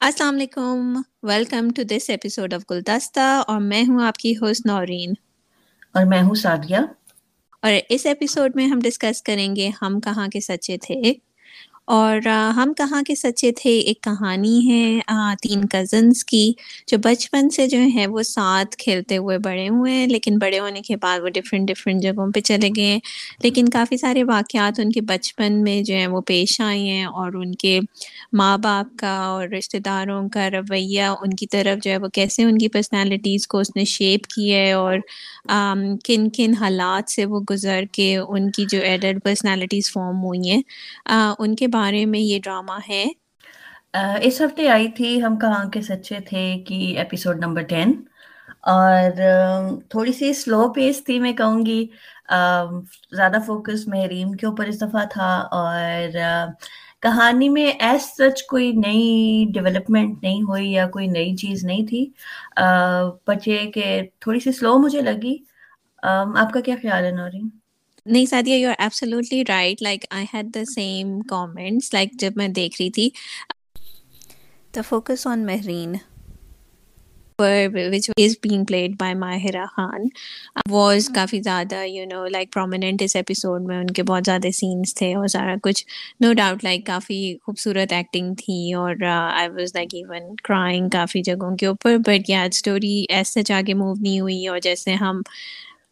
السلام 0.00 0.34
علیکم۔ 0.34 1.00
Welcome 1.22 1.68
to 1.70 1.82
this 1.82 2.10
episode 2.10 2.54
of 2.54 2.60
Guldasta 2.70 3.42
اور 3.46 3.60
میں 3.60 3.82
ہوں 3.88 4.02
آپ 4.02 4.16
کی 4.16 4.32
ہوسٹ 4.36 4.66
نورین 4.66 5.12
اور 5.94 6.04
میں 6.04 6.22
ہوں 6.22 6.34
سادیہ 6.34 6.76
اور 7.62 7.72
اس 7.88 8.06
ایپیسوڈ 8.06 8.52
میں 8.54 8.66
ہم 8.66 8.78
ڈسکس 8.84 9.22
کریں 9.22 9.56
گے 9.56 9.70
ہم 9.82 10.00
کہاں 10.00 10.28
کے 10.28 10.40
سچے 10.40 10.76
تھے۔ 10.76 11.02
اور 11.90 12.26
ہم 12.56 12.72
کہاں 12.76 13.02
کے 13.02 13.14
سچے 13.14 13.50
تھے، 13.52 13.78
ایک 13.78 14.00
کہانی 14.02 14.70
ہے 14.70 14.98
تین 15.42 15.64
کزنس 15.68 16.24
کی، 16.24 16.52
جو 16.88 16.98
بچپن 17.04 17.50
سے 17.50 17.66
جو 17.66 17.78
ہے 17.96 18.06
وہ 18.06 18.22
ساتھ 18.22 18.76
کھیلتے 18.76 19.16
ہوئے 19.16 19.38
بڑے 19.38 19.68
ہوئے 19.68 19.92
ہیں، 19.92 20.06
لیکن 20.06 20.38
بڑے 20.38 20.58
ہونے 20.60 20.80
کے 20.80 20.96
بعد 20.96 21.20
وہ 21.20 21.28
ڈفرینٹ 21.28 21.68
ڈفرینٹ 21.68 22.02
جگہوں 22.02 22.30
پہ 22.32 22.40
چلے 22.40 22.68
گئے 22.76 22.84
ہیں۔ 22.84 23.00
لیکن 23.42 23.68
کافی 23.68 23.96
سارے 23.96 24.24
واقعات 24.24 24.80
ان 24.80 24.90
کے 24.90 25.00
بچپن 25.00 25.62
میں 25.62 25.82
جو 25.82 25.94
ہیں 25.94 26.06
وہ 26.06 26.20
پیش 26.20 26.60
آئے 26.60 26.78
ہیں 26.80 27.04
اور 27.04 27.32
ان 27.34 27.54
کے 27.54 27.80
ماں 28.32 28.58
باپ 28.58 28.96
کا 28.98 29.16
اور 29.18 29.48
رشتہ 29.48 29.76
داروں 29.76 30.28
کا 30.28 30.50
رویہ 30.50 31.02
ان 31.02 31.34
کی 31.34 31.46
طرف 31.46 31.84
جو 31.84 31.90
ہے 31.90 31.96
وہ 31.96 32.08
کیسے 32.08 32.42
ان 32.42 32.58
کی 32.58 32.68
پرسنالٹیز 32.68 33.46
کو 33.46 33.58
اس 33.58 33.76
نے 33.76 33.84
شیپ 33.84 34.26
کیا 34.26 34.58
ہے 34.58 34.72
اور 34.72 34.98
کن 36.04 36.28
کن 36.30 36.54
حالات 36.60 37.10
سے 37.10 37.24
وہ 37.24 37.40
گزر 37.50 37.84
کے 37.92 38.16
ان 38.16 38.50
کی 38.50 38.64
جو 38.70 38.80
ایڈلٹ 38.80 39.22
پرسنالٹیز 39.24 39.92
فارم 39.92 40.22
ہوئی 40.24 40.50
ہیں۔ 40.50 40.62
ان 41.38 41.54
کے 41.56 41.66
بعد 41.66 41.79
بارے 41.80 42.04
میں 42.06 42.20
یہ 42.20 42.38
ڈرامہ 42.44 42.78
ہے؟ 42.88 43.04
اس 44.22 44.40
ہفتے 44.40 44.68
آئی 44.68 44.88
تھی، 44.88 45.22
ہم 45.22 45.36
کہاں 45.38 45.64
کے 45.70 45.80
سچے 45.82 46.18
تھے 46.26 46.42
کہ 46.66 46.74
ایپیسوڈ 46.98 47.38
نمبر 47.44 47.62
ٹین 47.62 47.92
اور 48.70 49.10
تھوڑی 49.88 50.12
سی 50.12 50.32
سلو 50.34 50.72
پیس 50.72 51.04
تھی 51.04 51.18
میں 51.20 51.32
کہوں 51.32 51.64
گی۔ 51.66 51.80
زیادہ 53.16 53.36
فوکس 53.46 53.86
مہرین 53.88 54.34
کے 54.36 54.46
اوپر 54.46 54.66
اس 54.66 54.80
دفعہ 54.82 55.04
تھا۔ 55.10 55.30
اور 55.50 56.16
کہانی 57.02 57.48
میں 57.48 57.66
ایز 57.78 58.02
سچ 58.18 58.42
کوئی 58.46 58.72
نئی 58.76 59.02
ڈیولپمنٹ 59.52 60.22
نہیں 60.22 60.42
ہوئی 60.42 60.72
یا 60.72 60.86
کوئی 60.88 61.06
نئی 61.06 61.34
چیز 61.36 61.64
نہیں 61.64 61.86
تھی۔ 61.86 62.04
بٹ 63.26 63.48
یہ 63.48 63.70
کہ 63.70 63.84
تھوڑی 64.20 64.40
سی 64.40 64.52
سلو 64.52 64.76
مجھے 64.78 65.00
لگی۔ 65.02 65.36
آپ 66.36 66.52
کا 66.52 66.60
کیا 66.60 66.74
خیال 66.82 67.04
ہے 67.04 67.10
نورین؟ 67.10 67.48
نہیں 68.10 68.26
Sadia 68.26 68.56
you 68.56 68.68
are 68.68 68.74
absolutely 68.78 69.42
right 69.48 69.82
like 69.82 70.04
I 70.10 70.26
had 70.34 70.54
the 70.54 70.64
same 70.64 71.20
comments 71.28 71.92
like 71.94 72.12
جب 72.20 72.36
میں 72.36 72.48
دیکھ 72.56 72.80
رہی 72.80 72.90
تھی۔ 72.90 73.08
The 74.74 74.82
focus 74.82 75.26
on 75.26 75.46
Mehreen 75.46 75.94
which 77.38 78.08
is 78.16 78.36
being 78.38 78.66
played 78.66 78.96
by 78.98 79.14
Mahira 79.14 79.66
Khan. 79.68 80.08
Was 80.70 81.08
کافی 81.14 81.40
زیادہ 81.42 81.82
یو 81.84 82.04
نو 82.06 82.24
لائک 82.26 82.52
پرومیننٹ 82.52 83.02
اس 83.02 83.16
ایپیسوڈ 83.16 83.66
میں۔ 83.66 83.78
ان 83.78 83.86
کے 83.90 84.02
بہت 84.02 84.24
زیادہ 84.24 84.50
سینس 84.54 84.94
تھے 84.94 85.12
اور 85.14 85.26
سارا 85.28 85.54
کچھ۔ 85.62 85.84
نو 86.20 86.32
ڈاؤٹ 86.32 86.64
لائک 86.64 86.86
کافی 86.86 87.20
خوبصورت 87.44 87.92
ایکٹنگ 87.92 88.34
تھی 88.38 88.72
اور 88.72 89.02
I 89.06 89.48
was 89.48 89.74
like 89.74 89.94
even 89.94 90.34
crying 90.44 90.88
کافی 90.88 91.22
جگہوں 91.22 91.56
کے 91.56 91.66
اوپر۔ 91.66 91.96
بٹ 92.06 92.30
یا 92.30 92.42
اسٹوری 92.42 93.04
ایسے 93.08 93.34
سچ 93.34 93.50
آگے 93.52 93.74
موو 93.74 93.94
نہیں 93.94 94.20
ہوئی 94.20 94.46
اور 94.46 94.58
جیسے 94.62 94.94
ہم 94.94 95.20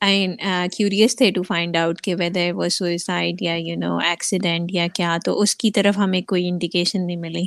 اینڈ 0.00 0.40
کیوریس 0.72 1.12
uh, 1.12 1.16
تھے 1.16 1.30
ٹو 1.32 1.42
فائنڈ 1.42 1.76
آؤٹ 1.76 2.00
کہ 2.02 2.14
ویدر 2.18 2.50
وہ 2.54 2.68
سوئسائڈ 2.70 3.42
یا 3.42 3.54
یو 3.58 3.76
نو 3.78 3.96
ایکسیڈنٹ 4.00 4.72
یا 4.72 4.86
کیا، 4.94 5.16
تو 5.24 5.40
اس 5.40 5.54
کی 5.56 5.70
طرف 5.72 5.98
ہمیں 5.98 6.20
کوئی 6.28 6.48
انڈیکیشن 6.48 7.06
نہیں 7.06 7.16
ملی۔ 7.18 7.46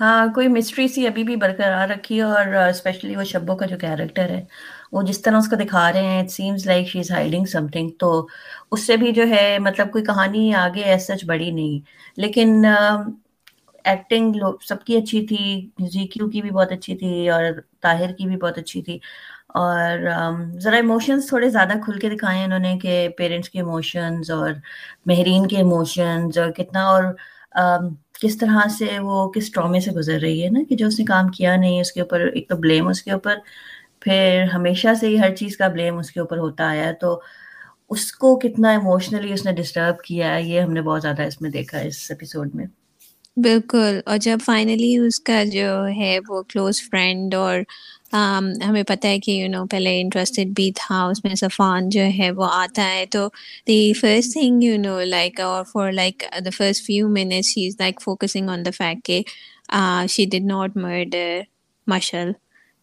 ہاں 0.00 0.26
کوئی 0.34 0.48
مسٹری 0.48 0.86
سی 0.88 1.06
ابھی 1.06 1.22
بھی 1.24 1.36
برقرار 1.36 1.88
رکھی 1.88 2.16
ہے 2.16 2.22
اور 2.24 2.46
اسپیشلی 2.60 3.16
وہ 3.16 3.24
شبوں 3.24 3.56
کا 3.56 3.66
جو 3.66 3.76
کیریکٹر 3.78 4.30
ہے، 4.30 4.42
وہ 4.92 5.02
جس 5.02 5.20
طرح 5.22 5.36
اس 5.38 5.48
کو 5.48 5.56
دکھا 5.56 5.90
رہے 5.92 6.04
ہیں 6.04 6.20
it 6.20 6.30
seems 6.30 6.66
like 6.66 6.88
she 6.88 6.98
is 6.98 7.10
hiding 7.10 7.44
something 7.68 7.90
تو 7.98 8.10
اس 8.70 8.86
سے 8.86 8.96
بھی 8.96 9.12
جو 9.12 9.28
ہے 9.30 9.58
مطلب 9.62 9.90
کوئی 9.92 10.04
کہانی 10.04 10.52
آگے 10.56 10.82
ایس 10.84 11.06
سچ 11.06 11.24
بڑی 11.26 11.50
نہیں۔ 11.50 11.80
لیکن 12.16 12.64
ایکٹنگ 13.84 14.32
سب 14.62 14.84
کی 14.84 14.96
اچھی 14.96 15.26
تھی 15.26 15.38
زیکیو 15.90 16.28
کی 16.30 16.42
بھی 16.42 16.50
بہت 16.50 16.72
اچھی 16.72 16.96
تھی 16.96 17.28
اور 17.30 17.44
طاہر 17.82 18.12
کی 18.12 18.26
بھی 18.26 18.36
بہت 18.36 18.58
اچھی 18.58 18.82
تھی۔ 18.82 18.98
اور 19.54 19.98
ذرا 20.60 20.76
ایموشنز 20.76 21.26
تھوڑے 21.28 21.48
زیادہ 21.50 21.72
کھل 21.84 21.98
کے 21.98 22.08
دکھائے 22.10 22.38
ہیں 22.38 22.44
انہوں 22.44 22.58
نے 22.58 22.76
کہ 22.82 23.08
پیرنٹس 23.18 23.50
کے 23.50 23.58
ایموشنز 23.58 24.30
اور 24.30 24.50
مہرین 25.06 25.46
کے 25.48 25.56
ایموشنز 25.56 26.38
اور 26.38 26.50
کتنا 26.50 26.84
اور 26.86 27.04
کس 28.20 28.36
طرح 28.38 28.66
سے 28.78 28.98
وہ، 28.98 29.28
کس 29.30 29.50
ٹرامے 29.52 29.80
سے 29.80 29.90
گزر 29.90 30.18
رہی 30.20 30.42
ہے 30.44 30.48
نا 30.50 30.60
کہ 30.68 30.76
جو 30.76 30.86
اس 30.86 30.98
نے 30.98 31.04
کام 31.04 31.28
کیا 31.28 31.56
نہیں، 31.56 31.80
اس 31.80 31.92
کے 31.92 32.00
اوپر 32.00 32.20
ایک 32.26 32.48
تو 32.48 32.56
بلیم 32.56 32.88
اس 32.88 33.02
کے 33.02 33.10
اوپر، 33.12 33.36
پھر 34.00 34.44
ہمیشہ 34.54 34.94
سے 35.00 35.06
ہی 35.06 35.18
ہر 35.20 35.34
چیز 35.36 35.56
کا 35.56 35.68
بلیم 35.68 35.98
اس 35.98 36.10
کے 36.10 36.20
اوپر 36.20 36.38
ہوتا 36.38 36.68
آیا 36.68 36.86
ہے 36.86 36.92
تو 36.92 37.20
اس 37.90 38.12
کو 38.12 38.36
کتنا 38.38 38.70
ایموشنلی 38.70 39.32
اس 39.32 39.44
نے 39.46 39.52
ڈسٹرب 39.52 40.00
کیا 40.04 40.34
ہے، 40.34 40.42
یہ 40.42 40.60
ہم 40.60 40.72
نے 40.72 40.82
بہت 40.82 41.02
زیادہ 41.02 41.22
اس 41.22 41.40
میں 41.40 41.50
دیکھا 41.50 41.78
اس 41.80 42.10
ایپیسوڈ 42.10 42.54
میں۔ 42.54 42.66
بالکل، 43.36 44.00
اور 44.06 44.18
جب 44.18 44.38
فائنلی 44.44 44.96
اس 44.96 45.20
کا 45.20 45.42
جو 45.52 45.86
ہے 45.96 46.18
وہ 46.28 46.42
کلوز 46.42 46.80
فرینڈ 46.90 47.34
اور 47.34 47.58
ہمیں 48.12 48.82
پتہ 48.88 49.06
ہے 49.06 49.18
کہ 49.20 49.30
یو 49.32 49.48
نو 49.48 49.64
پہلے 49.70 50.00
انٹرسٹیڈ 50.00 50.48
بھی 50.56 50.70
تھا 50.76 51.02
اس 51.06 51.24
میں 51.24 51.34
صفان 51.34 51.88
جو 51.88 52.02
ہے 52.18 52.30
وہ 52.36 52.46
آتا 52.52 52.88
ہے۔ 52.88 53.04
تو 53.10 53.26
the 53.66 53.92
first 54.00 54.32
thing 54.32 54.62
you 54.62 54.76
know 54.78 54.98
like 55.06 55.40
اور 55.40 55.64
for 55.72 55.92
like 55.92 56.22
the 56.44 56.50
first 56.56 56.86
few 56.86 57.08
minutes 57.10 57.56
he 57.56 57.66
is 57.66 57.76
like 57.80 58.00
focusing 58.02 58.48
on 58.50 58.64
the 58.64 58.70
fact 58.76 59.04
کہ 59.06 59.22
she 60.08 60.24
did 60.32 60.44
not 60.44 60.76
murder 60.76 61.40
Mishal 61.86 62.30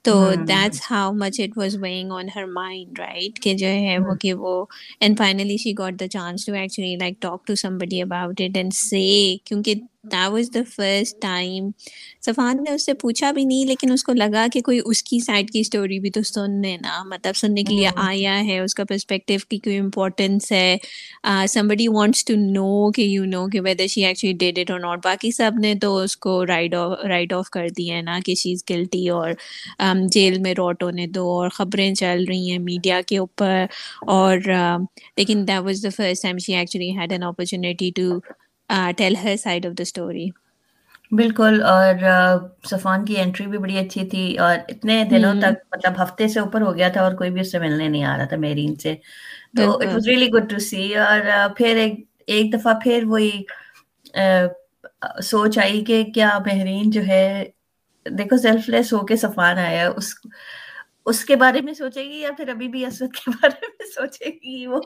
تو 0.05 0.13
that's 0.47 0.81
how 0.91 1.11
much 1.13 1.39
it 1.39 1.57
was 1.57 1.75
weighing 1.81 2.11
on 2.11 2.27
her 2.35 2.45
mind 2.51 2.99
right 2.99 3.39
کہ 3.39 3.53
جو 3.53 3.67
ہے 3.67 3.97
وہ 3.99 4.13
کہ 4.21 4.33
وہ 4.33 4.63
and 4.99 5.17
finally 5.17 5.57
she 5.57 5.73
got 5.77 5.99
the 5.99 6.07
chance 6.07 6.45
to 6.45 6.53
actually 6.53 6.95
like 6.95 7.21
talk 7.21 7.45
to 7.47 7.55
somebody 7.77 8.01
about 8.01 8.41
it 8.41 8.57
and 8.57 8.73
say 8.75 9.01
کیونکہ 9.45 9.73
صفان 12.21 12.57
نے 12.57 12.71
اس 12.71 12.85
سے 12.85 12.93
پوچھا 12.95 13.31
بھی 13.31 13.43
نہیں 13.45 13.65
لیکن 13.65 13.91
اس 13.91 14.03
کو 14.03 14.13
لگا 14.13 14.45
کہ 14.53 14.61
کوئی 14.61 14.79
اس 14.85 15.01
کی 15.03 15.19
سائڈ 15.19 15.49
کی 15.49 15.59
اسٹوری 15.59 15.99
بھی 15.99 16.09
تو 16.11 16.21
سننے 16.25 16.75
نا۔ 16.77 17.01
مطلب 17.05 17.35
سننے 17.35 17.63
کے 17.63 17.75
لیے 17.75 17.87
آیا 17.97 18.39
ہے 18.41 18.59
اس 18.59 18.73
کا 18.75 18.83
کی 19.51 19.57
کوئی 19.59 19.79
ہے۔ 20.51 20.75
سم 21.47 21.67
بڈی 21.67 21.87
وانٹس 21.89 22.23
ٹو 22.25 22.33
نو 22.37 22.67
کہ 22.91 23.01
یو 23.03 23.23
نو 23.25 23.45
کہ 23.47 23.61
whether 23.61 23.87
she 23.87 24.05
actually 24.05 24.33
did 24.39 24.59
it 24.59 24.71
اور 24.71 24.79
ناٹ 24.79 24.99
باقی 25.01 25.31
سب 25.31 25.59
نے 25.59 25.73
تو 25.75 25.95
اس 25.97 26.15
کو 26.17 26.45
رائٹ 26.45 26.73
آف 26.75 26.91
رائٹ 27.05 27.33
آف 27.33 27.49
کر 27.49 27.67
دیا 27.77 27.95
ہے 27.95 28.01
نا 28.01 28.17
کہ 28.25 28.35
شی 28.35 28.51
از 28.53 28.63
گلٹی 28.69 29.07
اور 29.09 29.31
جیل 30.09 30.39
میں 30.39 30.53
روٹ 30.53 30.83
ہونے 30.83 31.07
دو 31.09 31.27
اور 31.31 31.49
خبریں 31.53 31.93
چل 31.95 32.23
رہی 32.27 32.51
ہیں 32.51 32.59
میڈیا 32.61 33.01
کے 33.07 33.17
اوپر۔ 33.17 33.65
اور 34.09 34.37
لیکن 35.17 35.47
that 35.47 35.59
was 35.59 35.83
the 35.83 35.89
first 35.95 36.23
time 36.23 36.37
she 36.37 36.53
actually 36.55 36.89
had 36.91 37.11
an 37.11 37.23
opportunity 37.25 37.91
to 37.95 38.09
tell 38.97 39.15
her 39.17 39.35
side 39.37 39.65
of 39.65 39.73
the 39.73 39.83
story 39.83 40.27
بالکل 41.11 41.61
اور 41.65 41.95
صفان 42.63 43.05
کی 43.05 43.17
انٹری 43.17 43.45
بھی 43.47 43.57
بڑی 43.57 43.77
اچھی 43.77 44.07
تھی 44.09 44.21
اور 44.39 44.55
اتنے 44.69 45.03
دنوں 45.09 45.33
تک 45.37 45.53
مطلب 45.67 46.01
ہفتے 46.03 46.27
سے 46.27 46.39
اوپر 46.39 46.61
ہو 46.61 46.75
گیا 46.75 46.89
تھا 46.89 47.01
اور 47.01 47.13
کوئی 47.17 47.31
بھی 47.31 47.41
اس 47.41 47.51
سے 47.51 47.59
ملنے 47.59 47.87
نہیں 47.87 48.03
آ 48.05 48.15
رہا 48.17 48.25
تھا 48.25 48.37
میرین 48.39 48.75
سے۔ 48.77 48.95
تو 49.55 49.71
it 49.75 49.93
was 49.93 50.07
really 50.07 50.27
good 50.31 50.49
to 50.49 50.59
see 50.61 50.83
اور 50.97 51.21
پھر 51.57 51.75
ایک 51.77 51.93
ایک 52.27 52.53
دفعہ 52.53 52.73
پھر 52.79 53.03
وہی 53.07 53.31
سوچ 55.23 55.57
آئی 55.57 55.83
کہ 55.85 56.03
کیا 56.13 56.29
بحرین 56.45 56.89
جو 56.91 57.01
ہے 57.03 57.23
دیکھو 58.05 58.37
سیلف 58.39 58.67
لیس 58.67 58.91
ہو 58.93 59.05
کے 59.05 59.15
صفان 59.17 59.57
آیا 59.59 59.87
اس 59.91 60.13
اس 61.07 61.23
کے 61.25 61.35
بارے 61.37 61.61
میں 61.61 61.73
سوچے 61.75 62.03
گی 62.03 62.19
یا 62.19 62.31
پھر 62.37 62.49
ابھی 62.49 62.67
بھی 62.69 62.85
اسود 62.85 63.13
کے 63.15 63.31
بارے 63.33 63.67
میں 63.69 63.85
سوچے 63.89 64.29
گی 64.33 64.65
وہ؟ 64.67 64.81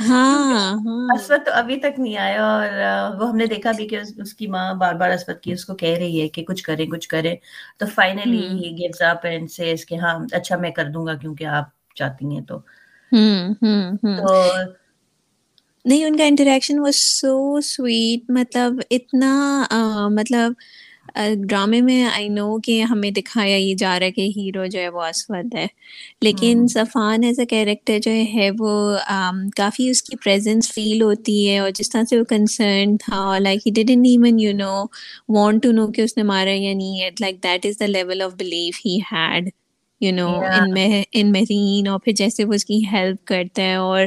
ہاں 0.00 0.76
اسود 1.14 1.40
تو 1.40 1.52
ابھی 1.54 1.76
تک 1.78 1.98
نہیں 1.98 2.16
آیا 2.18 2.44
اور 2.44 2.70
وہ 3.14 3.28
ہم 3.28 3.36
نے 3.36 3.46
دیکھا 3.46 3.72
بھی 3.72 3.86
کہ 3.88 3.96
اس 4.18 4.34
کی 4.34 4.46
ماں 4.48 4.72
بار 4.76 4.94
بار 4.96 5.10
اسود 5.10 5.40
کی 5.40 5.52
اس 5.52 5.64
کو 5.64 5.74
کہہ 5.76 5.96
رہی 5.96 6.20
ہے 6.20 6.28
کہ 6.28 6.44
کچھ 6.44 6.62
کرے 6.64 6.86
کچھ 6.88 7.08
کرے 7.08 7.34
تو 7.78 7.86
finally 7.94 8.22
he 8.54 8.70
gives 8.78 9.02
up 9.04 9.26
and 9.26 9.50
says 9.50 9.86
کہ 9.86 9.94
ہاں 9.96 10.14
اچھا 10.32 10.56
میں 10.58 10.70
کر 10.72 10.90
دوں 10.90 11.06
گا 11.06 11.14
کیونکہ 11.16 11.44
آپ 11.52 11.68
چاہتی 11.94 12.26
ہیں 12.28 12.44
تو۔ 12.44 12.58
نہیں 15.84 16.04
ان 16.04 16.16
کا 16.16 16.24
انٹریکشن 16.24 16.78
واز 16.78 16.96
سو 16.96 17.32
سویٹ 17.64 18.30
مطلب 18.30 18.80
اتنا 18.90 19.32
مطلب 20.10 20.52
ڈرامے 21.40 21.80
میں 21.80 22.02
آئی 22.06 22.28
نو 22.30 22.46
کہ 22.60 22.82
ہمیں 22.84 23.10
دکھایا 23.12 23.56
یہ 23.56 23.74
جا 23.76 23.98
رہا 23.98 24.06
ہے 24.06 24.12
کہ 24.12 24.30
ہیرو 24.36 24.64
جو 24.66 24.80
ہے 24.80 24.88
وہ 24.90 25.02
اسود 25.02 25.54
ہے۔ 25.54 25.66
لیکن 26.22 26.66
صفان 26.68 27.24
ایز 27.24 27.38
اے 27.40 27.46
کیریکٹر 27.46 27.98
جو 28.00 28.10
ہے 28.34 28.48
وہ 28.54 28.70
کافی 29.56 29.88
اس 29.90 30.02
کی 30.02 30.16
پریزنس 30.18 30.72
فیل 30.72 31.02
ہوتی 31.02 31.18
ہے 31.48 31.58
اور 31.58 31.70
جس 31.72 31.90
طرح 31.90 32.02
سے 32.04 32.18
وہ 32.18 32.24
کنسرن 32.26 32.96
تھا 32.98 33.20
like 33.40 33.66
he 33.66 33.72
didn't 33.74 34.06
even 34.06 34.38
you 34.40 34.52
know 34.54 34.72
want 35.30 35.62
to 35.62 35.72
know 35.72 35.86
کہ 35.88 36.02
اس 36.02 36.16
نے 36.16 36.22
مارا 36.24 36.50
یا 36.52 36.72
نہیں 36.74 37.00
like 37.18 37.42
that 37.42 37.66
is 37.66 37.78
the 37.80 37.86
level 37.88 38.22
of 38.22 38.32
belief 38.34 38.80
he 38.84 38.98
had 39.12 39.48
you 40.00 40.12
know 40.12 40.28
in 41.12 41.32
Mehreen 41.32 41.88
اور 41.88 41.98
پھر 42.00 42.12
جیسے 42.14 42.44
وہ 42.44 42.54
اس 42.54 42.64
کی 42.64 42.80
ہیلپ 42.92 43.24
کرتا 43.26 43.62
ہے 43.62 43.74
اور 43.76 44.06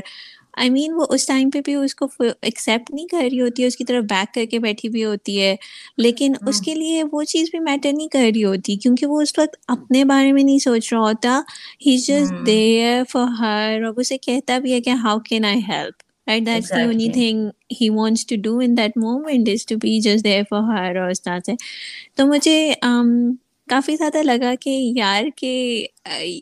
آئی 0.57 0.69
مین 0.69 0.93
وہ 0.93 1.05
اس 1.09 1.25
ٹائم 1.27 1.49
پہ 1.49 1.61
بھی 1.61 1.73
اس 1.75 1.95
کو 1.95 2.07
ایکسیپٹ 2.19 2.91
نہیں 2.91 3.07
کر 3.07 3.17
رہی 3.21 3.41
ہوتی 3.41 3.61
ہے 3.61 3.67
اس 3.67 3.77
کی 3.77 3.83
طرف 3.83 4.03
بیک 4.03 4.33
کر 4.33 4.45
کے 4.45 4.59
بیٹھی 4.59 4.89
ہوئی 4.89 5.03
ہوتی 5.05 5.41
ہے 5.41 5.55
لیکن 5.97 6.33
اس 6.45 6.61
کے 6.61 6.75
لیے 6.75 7.03
وہ 7.11 7.23
چیز 7.23 7.49
بھی 7.51 7.59
میٹر 7.59 7.93
نہیں 7.93 8.07
کر 8.07 8.29
رہی 8.35 8.43
ہوتی 8.43 8.75
کیونکہ 8.75 9.05
وہ 9.05 9.21
اس 9.21 9.37
وقت 9.37 9.55
اپنے 9.67 10.03
بارے 10.03 10.31
میں 10.31 10.43
نہیں 10.43 10.59
سوچ 10.59 10.93
رہا 10.93 11.01
ہوتا۔ 11.01 11.41
He 11.85 11.97
just 11.97 12.45
there 12.45 13.03
for 13.09 13.27
her 13.39 13.83
اور 13.83 13.93
اسے 13.97 14.17
کہتا 14.17 14.57
بھی 14.59 14.73
ہے 14.73 14.81
کہ 14.81 14.89
how 15.03 15.19
can 15.19 15.45
I 15.45 15.61
help 15.67 16.03
right? 16.27 16.45
That's 16.45 16.69
the 16.69 16.81
only 16.81 17.09
thing 17.09 17.51
he 17.69 17.89
wants 17.89 18.23
to 18.25 18.37
do 18.37 18.59
in 18.59 18.75
that 18.75 18.95
moment 18.95 19.47
is 19.47 19.65
to 19.65 19.77
be 19.77 20.01
just 20.01 20.23
there 20.23 20.45
for 20.45 20.61
her 20.63 20.97
اور 20.97 21.09
اس 21.09 21.21
طرح 21.21 21.39
سے۔ 21.45 21.53
تو 22.15 22.25
مجھے 22.27 22.57
کافی 23.69 23.95
زیادہ 23.95 24.21
لگا 24.23 24.53
کہ 24.61 24.69
یار 24.95 25.23
کہ 25.35 25.51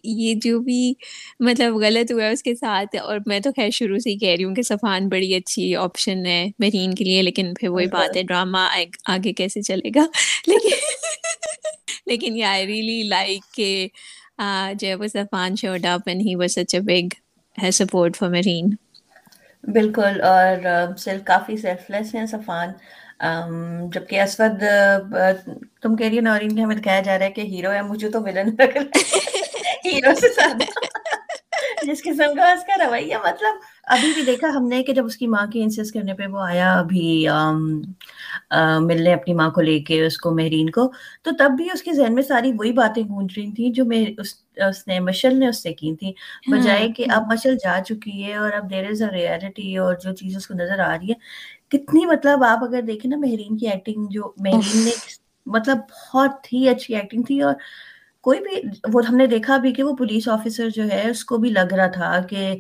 یہ 0.04 0.34
جو 0.44 0.60
بھی 0.60 0.94
مطلب 1.40 1.76
غلط 1.76 2.12
ہوا 2.12 2.24
ہے 2.24 2.32
اس 2.32 2.44
کے 2.44 2.54
ساتھ 2.56 2.96
اور 2.96 3.20
میں 3.26 3.40
تو 3.40 3.52
خیر 3.56 3.70
شروع 3.70 3.98
سے 3.98 4.10
ہی 4.10 4.18
کہہ 4.18 4.36
رہی 4.36 4.44
ہوں 4.44 4.56
کہ 4.56 4.62
صفان 4.62 5.08
بڑی 5.10 5.34
اچھی 5.36 5.76
آپشن 5.76 6.26
ہے 6.26 6.46
مہرین 6.60 6.94
کے 6.96 7.04
لیے 7.04 7.22
لیکن 7.22 7.54
پھر 7.54 7.68
وہی 7.68 7.88
بات 7.88 8.16
ہے 8.18 8.24
ڈرامہ 8.24 8.68
آگے 9.06 9.34
کیسے 9.34 9.62
چلے 9.62 9.90
گا؟ 9.96 10.06
لیکن 10.48 10.70
لیکن 12.06 12.38
یا 12.38 12.50
آئی 12.50 12.66
ریئلی 12.68 13.02
لائک 13.04 13.54
کہ 13.54 13.88
جو 14.74 14.88
ہے 14.88 14.96
وہ 14.96 15.08
Safaan 15.08 15.56
showed 15.56 15.86
up 15.86 16.02
and 16.06 16.22
he 16.22 16.36
was 16.36 16.56
such 16.56 16.76
a 16.76 16.82
big 16.82 17.16
ہے 17.58 17.72
سپورٹ 17.72 18.18
فار 18.18 18.30
مہرین 18.30 18.70
بالکل 19.64 20.22
اور 20.24 20.58
کافی 21.26 21.58
سیلف 21.58 21.90
لیس 21.90 22.14
ہیں 22.16 22.26
صفان 22.26 22.72
جبکہ 23.92 24.22
اسود 24.22 24.64
تم 25.82 25.96
کہہ 25.96 26.08
رہی 26.08 26.18
ہو 26.18 26.22
نورین 26.22 26.56
کہ 26.56 26.62
ہمیں 26.62 26.76
دکھایا 26.76 27.00
جا 27.00 27.18
رہا 27.20 27.26
ہے 27.26 27.32
کہ 27.32 27.42
ہیرو 27.42 27.72
ہے 27.72 27.82
مجھے 27.82 28.10
تو 28.10 28.22
ولن 28.22 28.50
لگ 28.50 28.78
رہا 28.78 28.82
ہے۔ 28.82 28.94
ہیرو 29.86 30.16
سے 30.16 30.28
زیادہ۔ 30.28 30.64
جس 31.84 32.04
قسم 32.04 32.36
کا 32.36 32.52
اس 32.52 32.64
کا 32.66 32.86
رویہ 32.86 33.16
مطلب 33.18 33.54
ابھی 33.84 34.12
بھی 34.14 34.22
دیکھا 34.22 34.48
ہم 34.48 34.68
نے 34.68 34.84
کہ 34.84 34.94
جب 34.94 35.06
اس 35.06 35.18
کی 35.18 35.28
ماں 35.28 35.46
کی 35.46 35.64
انسس 35.64 35.92
کرنے 35.92 36.14
پہ 36.14 36.26
وہ 36.26 36.40
آیا 36.40 36.80
ابھی 36.80 37.28
ملنے 38.80 39.14
اپنی 39.14 39.34
ماں 39.34 39.50
کو 39.50 39.62
لے 39.62 39.80
کے 39.80 40.06
اس 40.06 40.18
کو 40.18 40.32
مہرین 40.32 40.70
کو 40.70 40.92
تو 41.24 41.32
تب 41.40 41.52
بھی 41.58 41.68
اس 41.74 41.84
کے 41.84 41.94
ذہن 41.94 42.16
میں 42.16 42.24
ساری 42.24 42.52
وہی 42.52 42.72
باتیں 42.72 43.04
گونج 43.04 43.34
رہی 43.38 43.52
تھیں 43.52 43.70
جو 43.70 43.84
اس 44.58 44.88
نے 44.88 45.00
مشل 45.00 45.40
نے 45.40 45.48
اس 45.48 45.64
سے 45.64 45.74
کی 45.74 45.96
تھی 45.96 46.14
بجائے 46.52 46.88
کہ 46.88 47.06
اب 47.10 47.32
مشل 47.32 47.56
جا 47.56 47.80
چکی 47.86 48.24
ہے 48.24 48.36
اور 48.36 48.52
اب 48.52 48.70
دیر 48.70 48.90
از 48.90 49.02
اے 49.02 49.10
ریئلٹی 49.12 49.78
اور 49.78 49.96
جو 49.96 50.14
چیز 50.16 50.36
اس 50.36 50.48
کو 50.48 50.54
نظر 50.54 50.80
آ 50.80 50.98
رہی 50.98 51.10
ہے 51.10 51.16
کتنی 51.72 52.06
مطلب 52.06 52.44
آپ 52.44 52.64
اگر 52.64 52.82
دیکھیں 52.84 53.10
نا 53.12 53.18
مہرین 53.18 53.58
کی 53.58 53.68
ایکٹنگ 53.68 54.06
جو 54.10 54.32
مہرین 54.40 54.84
نے 54.84 54.92
مطلب 55.48 55.78
بہت 55.92 56.52
ہی 56.54 56.68
اچھی 56.70 56.96
ایکٹنگ 56.96 57.24
تھی 57.24 57.42
اور 57.42 57.54
کوئی 58.24 58.40
بھی 58.42 58.62
وہ 58.94 59.02
ہم 59.06 59.16
نے 59.16 59.28
دیکھا 59.28 59.58
بھی 59.58 59.74
کہ 59.74 59.84
وہ 59.84 59.96
پولیس 59.96 60.28
آفیسر 60.30 60.70
جو 60.70 60.84
ہے 60.84 61.10
اس 61.10 61.24
کو 61.26 61.38
بھی 61.38 61.50
لگ 61.50 61.74
رہا 61.74 61.88
تھا 61.92 62.20
کہ 62.30 62.56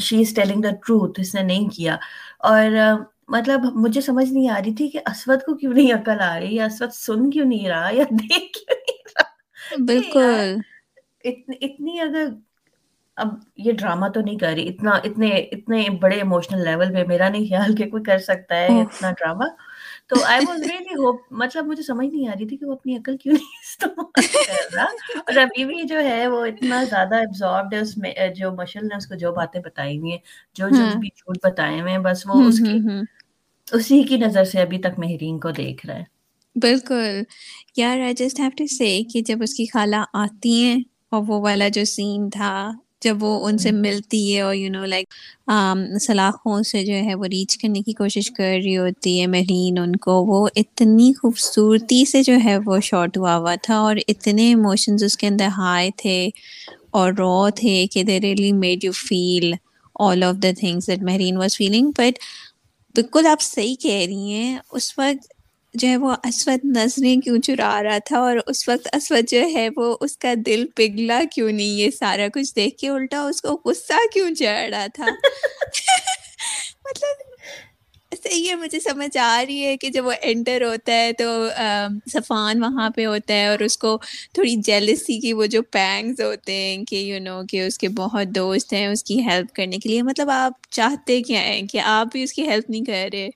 شی 0.00 0.20
از 0.20 0.34
ٹیلنگ 0.34 0.62
دا 0.62 0.70
ٹروتھ 0.78 1.20
اس 1.20 1.34
نے 1.34 1.42
نہیں 1.42 1.68
کیا۔ 1.68 1.96
اور 2.46 2.70
مطلب 3.28 3.64
مجھے 3.74 4.00
سمجھ 4.00 4.28
نہیں 4.30 4.48
آ 4.48 4.58
رہی 4.58 4.74
تھی 4.74 4.88
کہ 4.88 4.98
اسود 5.06 5.42
کو 5.42 5.54
کیوں 5.56 5.72
نہیں 5.72 5.92
عقل 5.92 6.20
آ 6.22 6.38
رہی 6.40 6.54
یا 6.56 6.64
اسود 6.66 6.92
سن 6.96 7.30
کیوں 7.30 7.46
نہیں 7.46 7.68
رہا 7.68 7.88
یا 7.92 8.04
دیکھ 8.12 8.28
کیوں 8.54 8.76
نہیں 8.76 9.02
رہا۔ 9.08 9.30
بالکل۔ 9.84 10.56
اتنی 11.24 12.00
اگر 12.00 12.26
اب 13.16 13.28
یہ 13.56 13.72
ڈرامہ 13.72 14.06
تو 14.08 14.20
نہیں 14.20 14.38
کر 14.38 14.52
رہی 14.52 14.68
اتنا 14.68 14.90
اتنے 15.04 15.28
اتنے 15.52 15.90
بڑے 16.00 16.16
ایموشنل 16.16 16.64
لیول 16.64 16.94
پہ 16.94 17.04
میرا 17.08 17.28
نہیں 17.28 17.46
خیال 17.48 17.76
کہ 17.76 17.90
کوئی 17.90 18.02
کر 18.02 18.18
سکتا 18.18 18.56
ہے 18.56 18.80
اتنا 18.80 19.10
ڈرامہ 19.10 19.44
تو 20.06 20.24
آئی 20.24 20.44
واز 20.48 20.62
ریئلی 20.62 20.94
ہوپ 20.94 21.20
مطلب 21.30 21.66
مجھے 21.66 21.82
سمجھ 21.82 22.06
نہیں 22.06 22.28
آ 22.28 22.32
رہی 22.32 22.46
تھی 22.46 22.56
کہ 22.56 22.66
وہ 22.66 22.72
اپنی 22.72 22.96
عقل 22.96 23.16
کیوں 23.16 23.34
نہیں 23.34 23.60
استعمال 23.62 24.22
کر 24.46 24.74
رہا۔ 24.74 24.84
اور 25.18 25.36
ابھی 25.36 25.64
بھی 25.64 25.82
جو 25.82 25.98
ہے 26.00 26.26
وہ 26.26 26.44
اتنا 26.46 26.84
زیادہ 26.84 27.14
ایبزاربڈ 27.14 27.74
ہے 27.74 27.78
اس 27.78 27.98
میں 27.98 28.12
جو 28.36 28.52
مشل 28.52 28.86
نے 28.86 28.96
اس 28.96 29.06
کو 29.06 29.14
جو 29.14 29.32
باتیں 29.32 29.60
بتائی 29.60 29.98
ہوئی 29.98 30.10
ہیں 30.10 30.18
جو 30.54 30.68
جو 30.68 30.98
بھی 30.98 31.08
جھوٹ 31.08 31.38
بتائے 31.42 31.80
ہوئے 31.80 31.92
ہیں 31.92 31.98
بس 31.98 32.22
وہ 32.26 32.42
اس 32.48 32.58
کی 32.58 32.78
اسی 33.72 34.02
کی 34.02 34.16
نظر 34.16 34.44
سے 34.44 34.60
ابھی 34.60 34.78
تک 34.78 34.98
مہرین 34.98 35.40
کو 35.40 35.50
دیکھ 35.50 35.86
رہا 35.86 35.96
ہے۔ 35.96 36.04
بالکل۔ 36.56 37.22
یار 37.76 38.00
آئی 38.00 38.14
جسٹ 38.14 38.40
ہیو 38.40 38.50
ٹو 38.56 38.66
سے 38.66 39.02
کہ 39.12 39.20
جب 39.20 39.42
اس 39.42 39.54
کی 39.54 39.66
خالہ 39.66 40.04
آتی 40.12 40.64
ہیں 40.64 40.82
اور 41.10 41.22
وہ 41.26 41.40
والا 41.40 41.68
جو 41.68 41.84
سین 41.84 42.30
تھا 42.30 42.70
جب 43.02 43.22
وہ 43.22 43.48
ان 43.48 43.58
سے 43.58 43.70
ملتی 43.70 44.22
ہے 44.34 44.40
اور 44.40 44.54
یو 44.54 44.70
نو 44.72 44.84
لائک 44.84 45.14
سلاخوں 46.00 46.62
سے 46.62 46.84
جو 46.84 46.94
ہے 47.04 47.14
وہ 47.14 47.26
ریچ 47.32 47.56
کرنے 47.58 47.80
کی 47.82 47.92
کوشش 47.92 48.30
کر 48.30 48.44
رہی 48.54 48.76
ہوتی 48.78 49.20
ہے 49.20 49.26
مہرین 49.26 49.78
ان 49.78 49.96
کو 49.96 50.12
وہ 50.24 50.46
اتنی 50.56 51.12
خوبصورتی 51.12 52.04
سے 52.04 52.22
جو 52.22 52.36
ہے 52.44 52.56
وہ 52.66 52.78
شارٹ 52.80 53.16
ہوا 53.16 53.36
ہوا 53.36 53.54
تھا 53.62 53.78
اور 53.78 53.96
اتنے 54.08 54.48
ایموشنز 54.48 55.04
اس 55.04 55.16
کے 55.16 55.26
اندر 55.26 55.48
ہائی 55.58 55.90
تھے 55.96 56.28
اور 56.90 57.12
رو 57.12 57.50
تھے 57.50 57.86
کہ 57.92 58.02
they 58.02 58.20
really 58.20 58.52
made 58.52 58.84
you 58.84 58.92
feel 58.92 59.52
all 60.00 60.22
of 60.22 60.42
the 60.42 60.50
things 60.58 60.86
that 60.86 61.02
Mehreen 61.02 61.36
was 61.36 61.56
feeling 61.56 61.90
but 61.98 62.18
بالکل 62.94 63.26
آپ 63.26 63.42
صحیح 63.42 63.74
کہہ 63.80 64.04
رہی 64.06 64.32
ہیں 64.32 64.58
اس 64.72 64.98
وقت 64.98 65.41
جو 65.74 65.88
ہے 65.88 65.96
وہ 65.96 66.14
اسود 66.24 66.64
نظریں 66.76 67.20
کیوں 67.20 67.38
چرا 67.38 67.82
رہا 67.82 67.98
تھا 68.04 68.18
اور 68.18 68.36
اس 68.46 68.68
وقت 68.68 68.88
اسود 68.92 69.28
جو 69.28 69.40
ہے 69.54 69.68
وہ 69.76 69.96
اس 70.00 70.16
کا 70.16 70.32
دل 70.46 70.64
پگھلا 70.76 71.20
کیوں 71.32 71.50
نہیں 71.52 71.78
یہ 71.78 71.90
سارا 71.90 72.26
کچھ 72.34 72.54
دیکھ 72.56 72.76
کے 72.78 72.88
الٹا 72.88 73.20
اس 73.22 73.42
کو 73.42 73.60
غصہ 73.64 74.06
کیوں 74.12 74.34
چڑھ 74.34 74.68
رہا 74.70 74.86
تھا؟ 74.94 75.06
مطلب 76.84 77.30
صحیح 78.12 78.48
ہے 78.48 78.54
مجھے 78.54 78.80
سمجھ 78.80 79.16
آ 79.18 79.44
رہی 79.46 79.64
ہے 79.64 79.76
کہ 79.76 79.88
جب 79.88 80.06
وہ 80.06 80.12
انٹر 80.22 80.62
ہوتا 80.62 80.92
ہے 80.92 81.12
تو 81.12 81.24
صفان 82.12 82.62
وہاں 82.62 82.88
پہ 82.90 83.06
ہوتا 83.06 83.34
ہے 83.34 83.46
اور 83.46 83.58
اس 83.58 83.78
کو 83.78 83.96
تھوڑی 84.34 84.54
جیلسی 84.62 85.18
کی 85.20 85.32
وہ 85.32 85.46
جو 85.46 85.62
پینگز 85.70 86.20
ہوتے 86.20 86.52
ہیں 86.54 86.84
کہ 86.84 86.96
یو 86.96 87.20
نو 87.20 87.40
کہ 87.48 87.60
اس 87.60 87.78
کے 87.78 87.88
بہت 87.96 88.34
دوست 88.34 88.72
ہیں 88.72 88.86
اس 88.86 89.04
کی 89.04 89.20
ہیلپ 89.22 89.54
کرنے 89.54 89.78
کے 89.78 89.88
لیے۔ 89.88 90.02
مطلب 90.02 90.30
آپ 90.30 90.52
چاہتے 90.70 91.22
کیا 91.22 91.40
ہیں 91.40 91.62
کہ 91.62 91.80
آپ 91.86 92.06
بھی 92.12 92.22
اس 92.22 92.32
کی 92.32 92.48
ہیلپ 92.48 92.70
نہیں 92.70 92.84
کر 92.84 93.08
رہے؟ 93.12 93.28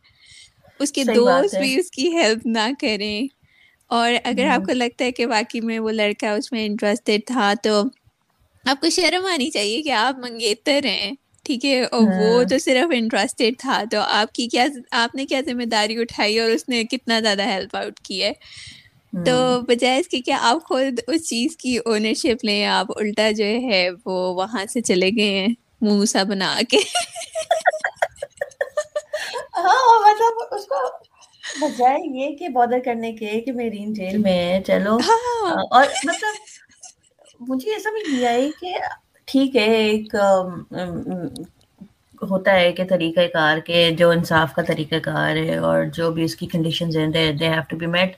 اس 0.78 0.92
کے 0.92 1.04
دوست 1.04 1.54
بھی 1.54 1.80
اس 1.80 1.90
کی 1.90 2.16
ہیلپ 2.16 2.46
نہ 2.46 2.68
کریں۔ 2.80 3.26
اور 3.86 4.12
اگر 4.24 4.46
آپ 4.46 4.64
کو 4.66 4.72
لگتا 4.72 5.04
ہے 5.04 5.12
کہ 5.12 5.26
واقعی 5.26 5.60
میں 5.60 5.78
وہ 5.78 5.90
لڑکا 5.90 6.32
اس 6.32 6.52
میں 6.52 6.66
انٹرسٹیڈ 6.66 7.20
تھا 7.26 7.54
تو 7.62 7.82
آپ 8.64 8.80
کو 8.80 8.90
شرم 8.90 9.26
آنی 9.26 9.50
چاہیے 9.50 9.82
کہ 9.82 9.90
آپ 9.90 10.18
منگیتر 10.18 10.80
ہیں 10.84 11.12
ٹھیک 11.44 11.64
ہے؟ 11.64 11.82
اور 11.82 12.02
وہ 12.02 12.36
ہاں۔ 12.36 12.44
تو 12.44 12.58
صرف 12.58 12.92
انٹرسٹیڈ 12.94 13.54
تھا 13.58 13.82
تو 13.90 13.98
آپ 14.00 14.32
کی 14.32 14.48
کیا 14.48 14.66
آپ 14.90 15.14
نے 15.14 15.26
کیا 15.26 15.40
ذمہ 15.40 15.62
داری 15.62 15.98
اٹھائی 15.98 16.38
اور 16.38 16.50
اس 16.50 16.68
نے 16.68 16.84
کتنا 16.84 17.20
زیادہ 17.20 17.42
ہیلپ 17.42 17.76
آؤٹ 17.76 18.00
کی 18.00 18.22
ہے؟ 18.22 18.32
تو 19.26 19.60
بجائے 19.60 19.98
اس 19.98 20.08
کے 20.08 20.20
کہ 20.20 20.30
آپ 20.30 20.64
خود 20.64 21.00
اس 21.08 21.28
چیز 21.28 21.56
کی 21.56 21.76
اونرشپ 21.76 22.44
لیں 22.44 22.64
آپ 22.64 22.86
الٹا 22.96 23.30
جو 23.30 23.44
ہے 23.44 23.88
وہ 24.06 24.34
وہاں 24.34 24.64
سے 24.72 24.80
چلے 24.80 25.10
گئے 25.16 25.38
ہیں 25.38 25.48
منہ 25.80 26.04
سا 26.04 26.22
بنا 26.22 26.60
کے۔ 26.68 26.76
ہاں 29.56 29.98
مطلب 30.00 30.54
اس 30.54 30.66
کو 30.66 30.86
بجائے 31.60 31.98
یہ 32.14 32.36
کہ 32.36 32.48
بادر 32.48 32.78
کرنے 32.84 33.12
کے 33.12 33.40
کہ 33.40 33.52
میرین 33.52 33.92
جیل 33.94 34.16
میں 34.18 34.32
ہے 34.34 34.60
چلو 34.66 34.96
ہاں۔ 35.04 35.56
اور 35.70 35.86
مطلب 36.04 37.40
مجھے 37.40 37.72
ایسا 37.72 37.90
بھی 37.90 38.02
نہیں 38.02 38.26
آئی 38.26 38.50
کہ 38.60 38.74
ٹھیک 39.28 39.56
ہے 39.56 39.74
ایک 39.76 40.14
ہوتا 42.22 42.52
ہے 42.52 42.72
کہ 42.72 42.84
طریقہ 42.88 43.26
کار 43.32 43.58
کے 43.58 43.90
جو 43.98 44.10
انصاف 44.10 44.54
کا 44.54 44.62
طریقہ 44.62 44.98
کار 45.04 45.36
ہے 45.38 45.56
اور 45.58 45.84
جو 45.94 46.10
بھی 46.10 46.24
اس 46.24 46.36
کی 46.36 46.46
کنڈیشنز 46.46 46.96
ہیں 46.96 47.06
they 47.08 47.48
have 47.48 47.62
to 47.68 47.76
be 47.76 47.86
met 47.88 48.16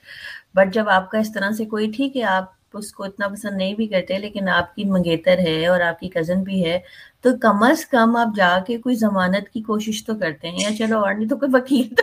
but 0.55 0.73
جب 0.73 0.89
آپ 0.89 1.09
کا 1.11 1.17
اس 1.17 1.33
طرح 1.33 1.51
سے 1.51 1.65
کوئی 1.65 1.91
ٹھیک 1.91 2.17
ہے 2.17 2.23
آپ 2.25 2.57
اس 2.73 2.91
کو 2.93 3.03
اتنا 3.03 3.27
پسند 3.27 3.57
نہیں 3.57 3.73
بھی 3.75 3.87
کرتے 3.87 4.17
لیکن 4.17 4.49
آپ 4.49 4.75
کی 4.75 4.83
منگیتر 4.85 5.39
ہے 5.39 5.65
اور 5.67 5.81
آپ 5.81 5.99
کی 5.99 6.09
کزن 6.09 6.43
بھی 6.43 6.63
ہے 6.65 6.79
تو 7.21 7.29
کم 7.41 7.63
از 7.63 7.85
کم 7.85 8.15
آپ 8.15 8.27
جا 8.35 8.59
کے 8.67 8.77
کوئی 8.77 8.95
ضمانت 8.95 9.49
کی 9.49 9.61
کوشش 9.61 10.03
تو 10.05 10.13
کرتے 10.15 10.49
ہیں 10.49 10.59
یا 10.59 10.69
چلو 10.77 10.99
اور 10.99 11.13
نہیں 11.13 11.29
تو 11.29 11.37
کوئی 11.37 11.51
وکیل 11.53 11.95
تو 11.95 12.01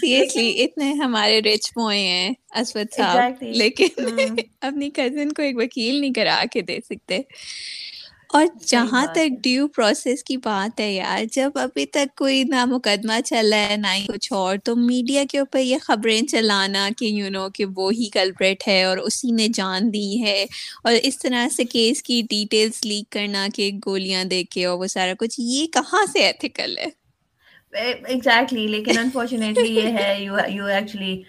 سیریسلی 0.00 0.62
اتنے 0.62 0.92
ہمارے 0.92 1.40
رچ 1.40 1.70
بوائے 1.74 2.00
ہیں 2.00 2.30
اسود 2.54 2.94
صاحب۔ 2.96 3.20
لیکن 3.40 3.86
اپنی 4.60 4.90
کزن 4.90 5.32
کو 5.32 5.42
ایک 5.42 5.56
وکیل 5.58 6.00
نہیں 6.00 6.12
کرا 6.12 6.44
کے 6.52 6.60
دے 6.60 6.78
سکتے۔ 6.84 7.18
اور 8.30 8.44
جہاں 8.66 9.04
تک 9.12 9.38
ڈیو 9.42 9.66
پروسیس 9.68 10.22
کی 10.24 10.36
بات 10.38 10.80
ہے 10.80 10.92
یار 10.92 11.24
جب 11.32 11.50
ابھی 11.54 11.86
تک 11.86 12.16
کوئی 12.16 12.42
نہ 12.44 12.64
مقدمہ 12.64 13.20
چل 13.24 13.52
رہا 13.52 13.68
ہے 13.68 13.76
نہ 13.76 13.94
ہی 13.94 14.06
کچھ 14.06 14.32
اور 14.32 14.56
تو 14.64 14.74
میڈیا 14.78 15.22
کے 15.30 15.38
اوپر 15.38 15.58
یہ 15.60 15.78
خبریں 15.82 16.20
چلانا 16.26 16.88
کہ 16.98 17.04
یو 17.06 17.30
نو 17.30 17.48
کہ 17.50 17.64
وہی 17.76 18.08
کلپریٹ 18.10 18.66
ہے 18.68 18.82
اور 18.84 18.98
اسی 18.98 19.30
نے 19.32 19.48
جان 19.54 19.92
دی 19.92 20.22
ہے۔ 20.22 20.44
اور 20.84 20.92
اس 21.02 21.18
طرح 21.18 21.48
سے 21.48 21.64
کیس 21.66 22.02
کی 22.02 22.20
ڈیٹیلز 22.30 22.80
لیک 22.84 23.10
کرنا 23.10 23.46
کہ 23.54 23.70
گولیاں 23.86 24.24
دے 24.24 24.42
کے 24.44 24.64
اور 24.64 24.78
وہ 24.78 24.86
سارا 24.88 25.12
کچھ 25.18 25.40
یہ 25.40 25.66
کہاں 25.72 26.04
سے 26.12 26.24
ایتھیکل 26.24 26.78
ہے؟ 26.78 26.86
ایگزیکٹلی 27.72 28.66
لیکن 28.66 28.98
انفارچونیٹلی 28.98 29.74
یہ 29.76 29.98
ہے 29.98 30.14
you 30.20 30.64
actually 30.64 31.22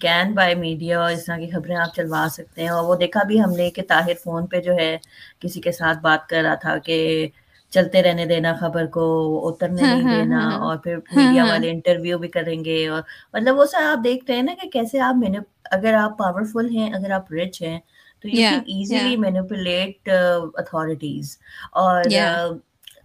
can 0.00 0.32
by 0.32 0.54
media 0.54 1.00
اور 1.00 1.10
اس 1.10 1.24
طرح 1.24 1.36
کی 1.36 1.50
خبریں 1.50 1.76
آپ 1.76 1.94
چلوا 1.94 2.26
سکتے 2.30 2.62
ہیں 2.62 2.68
اور 2.68 2.84
وہ 2.84 2.94
دیکھا 2.94 3.22
بھی 3.22 3.40
ہم 3.40 3.52
نے 3.52 3.70
کہ 3.70 3.82
طاہر 3.88 4.14
فون 4.24 4.46
پہ 4.46 4.60
جو 4.60 4.74
ہے 4.74 4.96
کسی 5.40 5.60
کے 5.60 5.72
ساتھ 5.72 5.98
بات 5.98 6.28
کر 6.28 6.42
رہا 6.42 6.54
تھا 6.54 6.76
کہ 6.78 7.28
چلتے 7.72 8.02
رہنے 8.02 8.26
دینا 8.26 8.54
خبر 8.60 8.86
کو 8.86 9.02
اترنے 9.48 9.82
نہیں 9.82 10.16
دینا 10.16 10.48
اور 10.56 10.76
پھر 10.76 10.96
میڈیا 11.16 11.44
والے 11.44 11.70
انٹرویو 11.70 12.18
بھی 12.18 12.28
کریں 12.28 12.64
گے 12.64 12.86
اور 12.88 13.02
مطلب 13.34 13.58
وہ 13.58 13.64
سر 13.64 13.82
آپ 13.82 14.04
دیکھتے 14.04 14.34
ہیں 14.34 14.42
نا 14.42 14.54
کہ 14.62 14.68
کیسے 14.68 15.00
آپ 15.00 15.24
اگر 15.70 15.94
آپ 15.94 16.18
پاورفل 16.18 16.70
ہیں 16.70 16.92
اگر 16.94 17.10
آپ 17.10 17.32
رچ 17.32 17.62
ہیں 17.62 17.78
تو 18.24 18.28
you 18.28 18.34
can 18.34 18.60
easily 18.66 19.16
manipulate 19.16 20.08
authorities 20.54 21.36
اور 21.72 22.02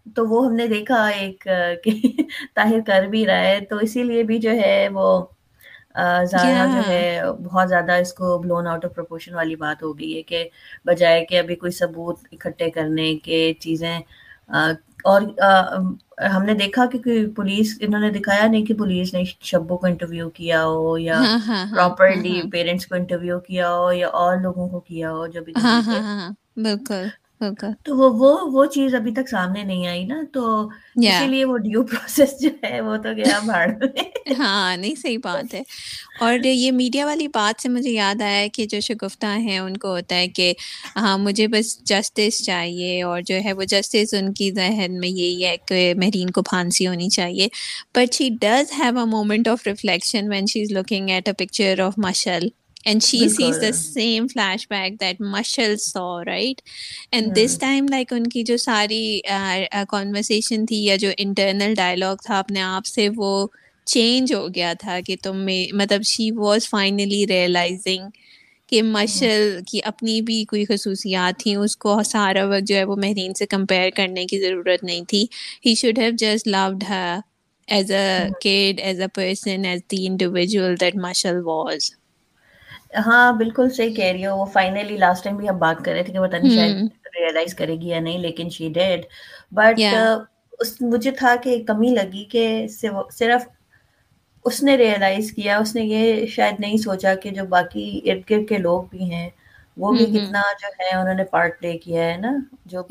تو 0.07 0.25
وہ 0.27 0.45
ہم 0.45 0.53
نے 0.55 0.67
دیکھا 0.69 1.05
ایک 1.09 1.47
کہ 1.83 1.91
طاہر 2.55 2.79
کر 2.83 3.05
بھی 3.07 3.25
رہا 3.25 3.43
ہے 3.43 3.59
تو 3.67 3.77
اسی 3.79 4.03
لیے 4.03 4.23
بھی 4.23 4.37
جو 4.39 4.51
ہے 4.53 4.77
وہ 4.91 5.07
زیادہ 6.25 6.65
جو 6.69 6.81
ہے 6.83 7.03
بہت 7.41 7.69
زیادہ 7.69 7.91
اس 7.95 8.13
کو 8.13 8.37
بلون 8.39 8.67
آؤٹ 8.67 8.85
آف 8.85 8.95
پرپورشن 8.95 9.33
والی 9.35 9.55
بات 9.57 9.83
ہو 9.83 9.97
گئی 9.99 10.15
ہے 10.15 10.21
کہ 10.23 10.47
بجائے 10.85 11.23
کہ 11.25 11.39
ابھی 11.39 11.55
کوئی 11.55 11.71
ثبوت 11.73 12.17
اکٹھے 12.33 12.69
کرنے 12.71 13.15
کے 13.19 13.39
چیزیں 13.59 13.97
اور 15.03 15.21
ہم 16.25 16.43
نے 16.43 16.53
دیکھا 16.55 16.85
کہ 16.93 16.99
پولیس 17.35 17.77
انہوں 17.81 18.01
نے 18.01 18.09
دکھایا 18.11 18.47
نہیں 18.47 18.65
کہ 18.65 18.73
پولیس 18.75 19.13
نے 19.13 19.23
شبوں 19.43 19.77
کو 19.77 19.87
انٹرویو 19.87 20.29
کیا 20.31 20.63
ہو 20.65 20.97
یا 20.99 21.25
پراپرلی 21.69 22.41
پیرنٹس 22.51 22.87
کو 22.87 22.95
انٹرویو 22.95 23.39
کیا 23.41 23.71
ہو 23.71 23.91
یا 23.93 24.07
اور 24.15 24.37
لوگوں 24.39 24.67
کو 24.69 24.79
کیا 24.81 25.11
ہو 25.11 25.25
جو 25.27 25.43
بھی 25.43 25.53
بالکل۔ 25.55 26.03
تو 27.83 27.95
وہ 27.97 28.09
وہ 28.13 28.37
وہ 28.53 28.65
چیز 28.65 28.95
ابھی 28.95 29.11
تک 29.13 29.29
سامنے 29.29 29.63
نہیں 29.63 29.87
آئی 29.87 30.03
نا 30.05 30.21
تو 30.33 30.69
اسی 31.01 31.27
لیے 31.27 31.45
وہ 31.45 31.57
ڈیو 31.57 31.83
پروسیس 31.83 32.39
جو 32.41 32.49
ہے 32.63 32.81
وہ 32.81 32.97
تو 32.97 33.13
گیا 33.15 33.39
بھاڑ 33.45 33.67
ہاں 34.39 34.77
نہیں 34.77 34.95
صحیح 34.95 35.17
بات 35.23 35.53
ہے۔ 35.53 35.61
اور 36.19 36.33
یہ 36.43 36.71
میڈیا 36.71 37.05
والی 37.05 37.27
بات 37.27 37.61
سے 37.61 37.69
مجھے 37.69 37.91
یاد 37.91 38.21
آیا 38.21 38.47
کہ 38.53 38.65
جو 38.65 38.79
شگفتہ 38.79 39.25
ہیں 39.39 39.59
ان 39.59 39.77
کو 39.77 39.87
ہوتا 39.87 40.15
ہے 40.15 40.27
کہ 40.27 40.53
ہاں 40.95 41.17
مجھے 41.17 41.47
بس 41.47 41.77
جسٹس 41.85 42.43
چاہیے 42.45 43.01
اور 43.03 43.21
جو 43.21 43.35
ہے 43.45 43.53
وہ 43.53 43.63
جسٹس 43.63 44.13
ان 44.13 44.33
کی 44.33 44.51
ذہن 44.51 44.99
میں 44.99 45.09
یہی 45.09 45.45
ہے 45.45 45.55
کہ 45.67 45.93
مہرین 45.97 46.29
کو 46.29 46.41
پھانسی 46.41 46.87
ہونی 46.87 47.09
چاہیے۔ 47.09 47.47
But 47.95 48.13
she 48.13 48.29
does 48.41 48.71
have 48.79 48.99
a 48.99 49.05
moment 49.05 49.47
of 49.47 49.67
reflection 49.67 50.29
when 50.29 50.45
she 50.45 50.61
is 50.61 50.71
looking 50.71 51.09
at 51.09 51.27
a 51.27 51.33
picture 51.35 51.79
of 51.79 51.93
Mishal 51.97 52.47
and 52.85 53.03
she 53.03 53.17
says 53.29 53.61
the 53.61 53.71
same 53.71 54.27
flash 54.27 54.67
back 54.69 54.99
that 55.01 55.21
Mishal 55.21 55.75
so 55.77 56.03
right 56.25 56.61
and 57.11 57.35
this 57.35 57.57
time 57.59 57.87
like 57.89 58.13
ان 58.13 58.27
کی 58.27 58.43
جو 58.43 58.57
ساری 58.57 59.19
conversation 59.89 60.65
تھی 60.65 60.83
یا 60.83 60.95
جو 60.95 61.09
internal 61.17 61.73
dialogue 61.73 62.15
تھا 62.25 62.37
اپنے 62.39 62.61
آپ 62.61 62.85
سے 62.85 63.07
وہ 63.15 63.47
چینج 63.87 64.33
ہو 64.33 64.47
گیا 64.55 64.73
تھا 64.79 64.99
کہ 65.05 65.15
تم 65.23 65.45
مطلب 65.73 66.03
شی 66.03 66.29
واز 66.31 66.69
فائنلی 66.69 67.25
ریئلائزنگ 67.27 68.09
کہ 68.69 68.81
مشل 68.83 69.59
کی 69.67 69.79
اپنی 69.83 70.21
بھی 70.21 70.43
کوئی 70.45 70.63
خصوصیات 70.65 71.39
تھیں 71.39 71.55
اس 71.55 71.77
کو 71.77 71.97
سارا 72.05 72.45
وقت 72.45 72.67
جو 72.67 72.75
ہے 72.75 72.83
وہ 72.83 72.95
مہرین 72.95 73.33
سے 73.33 73.45
کمپیئر 73.45 73.89
کرنے 73.95 74.25
کی 74.25 74.39
ضرورت 74.41 74.83
نہیں 74.83 75.03
تھی 75.07 75.25
he 75.65 75.75
should 75.75 75.99
have 75.99 76.11
just 76.17 76.47
loved 76.47 76.83
her 76.89 77.19
as 77.67 77.91
a 77.91 78.07
kid 78.41 78.79
as 78.79 79.01
a 79.01 79.07
person 79.15 79.65
as 79.65 79.81
the 79.91 80.05
individual 80.07 80.75
that 80.79 80.95
Mishal 80.95 81.41
was 81.45 81.91
ہاں 82.97 83.31
بالکل 83.33 83.69
صحیح 83.71 83.93
کہہ 83.95 84.11
رہی 84.11 84.25
ہو۔ 84.25 84.35
وہ 84.35 84.45
فائنلی 84.53 84.97
لاسٹ 84.97 85.23
ٹائم 85.23 85.37
بھی 85.37 85.49
ہم 85.49 85.57
بات 85.59 85.83
کر 85.83 85.91
رہے 85.91 86.03
تھے 86.03 86.13
کہ 86.13 86.19
پتہ 86.21 86.35
نہیں 86.37 86.49
شاید 86.51 86.75
ریئلائز 87.15 87.53
کرے 87.55 87.75
گی 87.75 87.87
یا 87.87 87.99
نہیں 87.99 88.17
لیکن 88.19 88.49
شی 88.51 88.69
ڈیڈ 88.71 89.05
بٹ 89.51 89.93
مجھے 90.83 91.11
تھا 91.13 91.35
کہ 91.37 91.61
کمی 91.67 91.89
لگی 91.91 92.23
کہ 92.27 92.45
صرف 93.11 93.47
اس 94.45 94.61
نے 94.63 94.75
ریئلائز 94.77 95.31
کیا 95.33 95.57
اس 95.59 95.75
نے 95.75 95.83
یہ 95.83 96.03
شاید 96.27 96.59
نہیں 96.59 96.77
سوچا 96.79 97.13
کہ 97.15 97.29
جو 97.31 97.45
باقی 97.47 97.83
ارد 98.05 98.21
گرد 98.25 98.47
کے 98.47 98.57
لوگ 98.59 98.83
بھی 98.85 99.11
ہیں 99.11 99.29
وہ 99.77 99.93
بھی 99.93 100.05
کتنا 100.09 100.41
جو 100.59 100.67
ہے 100.79 100.95
انہوں 100.95 101.13
نے 101.13 101.23
پارٹ 101.27 101.59
پلے 101.59 101.77
کیا 101.79 102.03
ہے 102.03 102.17
نا 102.17 102.31
جو 102.65 102.83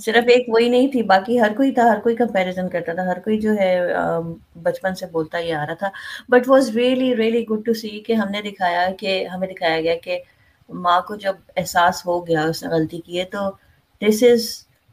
صرف 0.00 0.24
ایک 0.28 0.48
وہی 0.48 0.68
نہیں 0.68 0.88
تھی 0.88 1.02
باقی 1.02 1.40
ہر 1.40 1.52
کوئی 1.56 1.72
تھا 1.72 1.82
ہر 1.84 1.98
کوئی 2.00 2.16
کمپیریزن 2.16 2.68
کرتا 2.68 2.94
تھا 2.94 3.06
ہر 3.06 3.18
کوئی 3.18 3.38
جو 3.40 3.52
ہے 3.52 3.70
بچپن 4.62 4.94
سے 4.94 5.06
بولتا 5.06 5.38
ہی 5.38 5.52
آ 5.52 5.64
رہا 5.66 5.74
تھا۔ 5.74 5.90
But 6.28 6.48
was 6.48 6.70
really 6.76 7.14
really 7.16 7.44
good 7.46 7.64
to 7.66 7.74
see 7.74 8.00
کہ 8.00 8.12
ہم 8.12 8.30
نے 8.30 8.42
دکھایا 8.42 8.88
کہ 8.98 9.26
ہمیں 9.26 9.48
دکھایا 9.48 9.80
گیا 9.80 9.94
کہ 10.02 10.18
ماں 10.70 11.00
کو 11.00 11.16
جب 11.16 11.34
احساس 11.56 12.04
ہو 12.06 12.26
گیا 12.26 12.42
اس 12.42 12.62
نے 12.62 12.68
غلطی 12.70 13.00
کی 13.00 13.18
ہے 13.18 13.24
تو 13.24 13.50
دس 14.02 14.22
از 14.22 14.42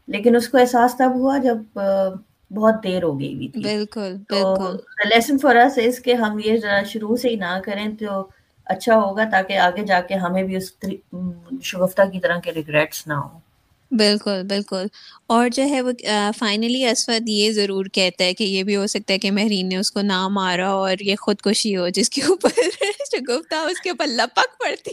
لیکن 0.08 0.36
اس 0.36 0.48
کو 0.48 0.58
احساس 0.58 0.96
تب 0.98 1.14
ہوا 1.14 1.36
جب 1.38 1.78
بہت 2.50 2.82
دیر 2.84 3.02
ہو 3.02 3.18
گئی 3.20 3.34
ہوئی 3.34 3.48
تھی۔ 3.48 3.62
بالکل 3.62 4.16
تو 4.28 4.54
لیسن 5.04 5.38
فار 5.38 5.56
اس 5.56 5.78
اس 5.82 6.02
کہ 6.02 6.14
ہم 6.14 6.38
یہ 6.44 6.56
ذرا 6.62 6.82
شروع 6.82 7.16
سے 7.16 7.28
ہی 7.28 7.36
نہ 7.36 7.58
کریں 7.64 7.86
تو 8.00 8.26
اچھا 8.66 8.96
ہوگا 8.96 9.24
تاکہ 9.30 9.58
آگے 9.58 9.84
جا 9.84 10.00
کے 10.00 10.14
ہمیں 10.14 10.42
بھی 10.42 10.56
اس 10.56 10.72
شگفتہ 11.62 12.02
کی 12.12 12.20
طرح 12.20 12.38
کے 12.40 12.52
ریگریٹس 12.52 13.06
نہ 13.06 13.14
ہوں۔ 13.14 13.38
بالکل 13.90 14.42
بالکل۔ 14.44 14.86
اور 15.28 15.48
جو 15.48 15.62
ہے 15.64 15.80
وہ 15.82 15.92
فائنلی 16.38 16.84
اسود 16.86 17.28
یہ 17.28 17.50
ضرور 17.52 17.86
کہتا 17.92 18.24
ہے 18.24 18.34
کہ 18.34 18.44
یہ 18.44 18.62
بھی 18.62 18.76
ہو 18.76 18.86
سکتا 18.86 19.12
ہے 19.14 19.18
کہ 19.18 19.30
مہرین 19.30 19.68
نے 19.68 19.76
اس 19.76 19.90
کو 19.90 20.00
نہ 20.02 20.26
مارا 20.30 20.68
اور 20.72 20.96
یہ 21.00 21.16
خودکشی 21.16 21.76
ہو 21.76 21.88
جس 21.94 22.10
کے 22.10 22.22
اوپر 22.24 22.58
شگفتہ 23.10 23.54
اس 23.70 23.80
کے 23.80 23.90
اوپر 23.90 24.06
لپک 24.08 24.58
پڑتی 24.58 24.92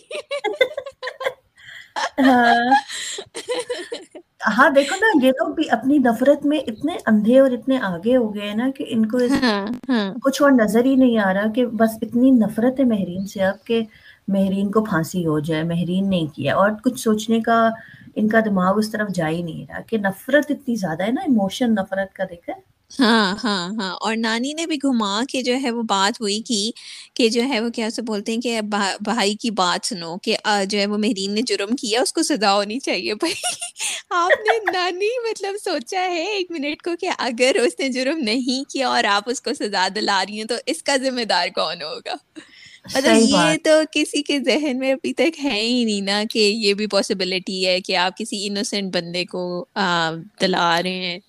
ہاں۔ 2.19 2.73
ہاں 4.57 4.69
دیکھو 4.69 4.95
نا 4.95 5.07
یہ 5.23 5.31
لوگ 5.31 5.53
بھی 5.55 5.69
اپنی 5.69 5.97
نفرت 5.99 6.45
میں 6.45 6.57
اتنے 6.67 6.93
اندھے 7.05 7.39
اور 7.39 7.51
اتنے 7.51 7.77
آگے 7.83 8.15
ہو 8.17 8.33
گئے 8.35 8.53
نا 8.53 8.69
کہ 8.75 8.85
ان 8.87 9.05
کو 9.05 9.17
ہاں، 9.33 9.65
ہاں۔ 9.89 10.13
کچھ 10.23 10.41
اور 10.41 10.51
نظر 10.51 10.85
ہی 10.85 10.95
نہیں 10.95 11.17
آ 11.19 11.33
رہا 11.33 11.51
کہ 11.55 11.65
بس 11.73 11.97
اتنی 12.01 12.31
نفرت 12.37 12.79
ہے 12.79 12.85
مہرین 12.85 13.25
سے 13.27 13.43
اب 13.43 13.63
کہ 13.65 13.81
مہرین 14.27 14.71
کو 14.71 14.83
پھانسی 14.85 15.25
ہو 15.25 15.39
جائے 15.39 15.63
مہرین 15.63 16.09
نہیں 16.09 16.27
کیا۔ 16.35 16.55
اور 16.55 16.71
کچھ 16.83 16.99
سوچنے 16.99 17.39
کا 17.39 17.57
ان 18.15 18.27
کا 18.27 18.39
دماغ 18.45 18.77
اس 18.77 18.91
طرف 18.91 19.09
جا 19.09 19.29
ہی 19.29 19.41
نہیں 19.41 19.65
رہا 19.69 19.81
کہ 19.81 19.97
نفرت 19.97 20.45
اتنی 20.49 20.75
زیادہ 20.75 21.03
ہے 21.03 21.11
نا 21.11 21.21
ایموشن 21.21 21.73
نفرت 21.73 22.13
کا 22.13 22.23
دیکھا۔ 22.23 22.53
ہاں 22.99 23.35
ہاں 23.43 23.69
ہاں۔ 23.79 23.95
اور 24.01 24.15
نانی 24.15 24.53
نے 24.53 24.65
بھی 24.65 24.75
گھما 24.75 25.23
کے 25.29 25.41
جو 25.41 25.53
ہے 25.63 25.71
وہ 25.71 25.83
بات 25.83 26.21
ہوئی 26.21 26.39
کی 26.41 26.71
کہ 27.13 27.29
جو 27.29 27.41
ہے 27.43 27.59
وہ 27.59 27.69
کیا 27.69 27.85
اسے 27.85 28.01
بولتے 28.01 28.31
ہیں 28.31 28.41
کہ 28.41 28.61
بھائی 29.01 29.35
کی 29.35 29.51
بات 29.51 29.85
سنو 29.85 30.17
کہ 30.17 30.35
جو 30.65 30.79
ہے 30.79 30.85
وہ 30.85 30.97
مہرین 30.97 31.31
نے 31.31 31.41
جرم 31.41 31.75
کیا، 31.75 32.01
اس 32.01 32.13
کو 32.13 32.23
سزا 32.23 32.53
ہونی 32.53 32.79
چاہیے 32.79 33.13
بھائی۔ 33.13 33.33
آپ 34.09 34.31
نے 34.39 34.71
نانی 34.71 35.09
مطلب 35.29 35.55
سوچا 35.63 36.01
ہے 36.01 36.23
ایک 36.25 36.51
منٹ 36.51 36.81
کو 36.81 36.91
کہ 36.99 37.09
اگر 37.17 37.55
اس 37.63 37.79
نے 37.79 37.89
جرم 37.89 38.17
نہیں 38.17 38.69
کیا 38.69 38.89
اور 38.89 39.03
آپ 39.03 39.23
اس 39.25 39.41
کو 39.41 39.53
سزا 39.53 39.87
دلا 39.95 40.23
رہی 40.27 40.37
ہیں 40.37 40.45
تو 40.45 40.55
اس 40.65 40.83
کا 40.83 40.97
ذمہ 40.97 41.23
دار 41.23 41.47
کون 41.55 41.81
ہوگا؟ 41.81 42.15
مطلب 42.85 43.13
یہ 43.15 43.57
تو 43.59 43.71
کسی 43.91 44.21
کے 44.23 44.39
ذہن 44.41 44.77
میں 44.79 44.91
ابھی 44.93 45.13
تک 45.15 45.39
ہے 45.43 45.59
ہی 45.59 45.83
نہیں 45.83 46.01
نا 46.03 46.21
کہ 46.29 46.39
یہ 46.39 46.73
بھی 46.73 46.87
پاسبلٹی 46.89 47.65
ہے 47.65 47.79
کہ 47.81 47.95
آپ 47.97 48.17
کسی 48.17 48.45
انوسینٹ 48.47 48.93
بندے 48.93 49.23
کو 49.27 49.43
دلا 50.41 50.81
رہے 50.83 51.05
ہیں 51.05 51.19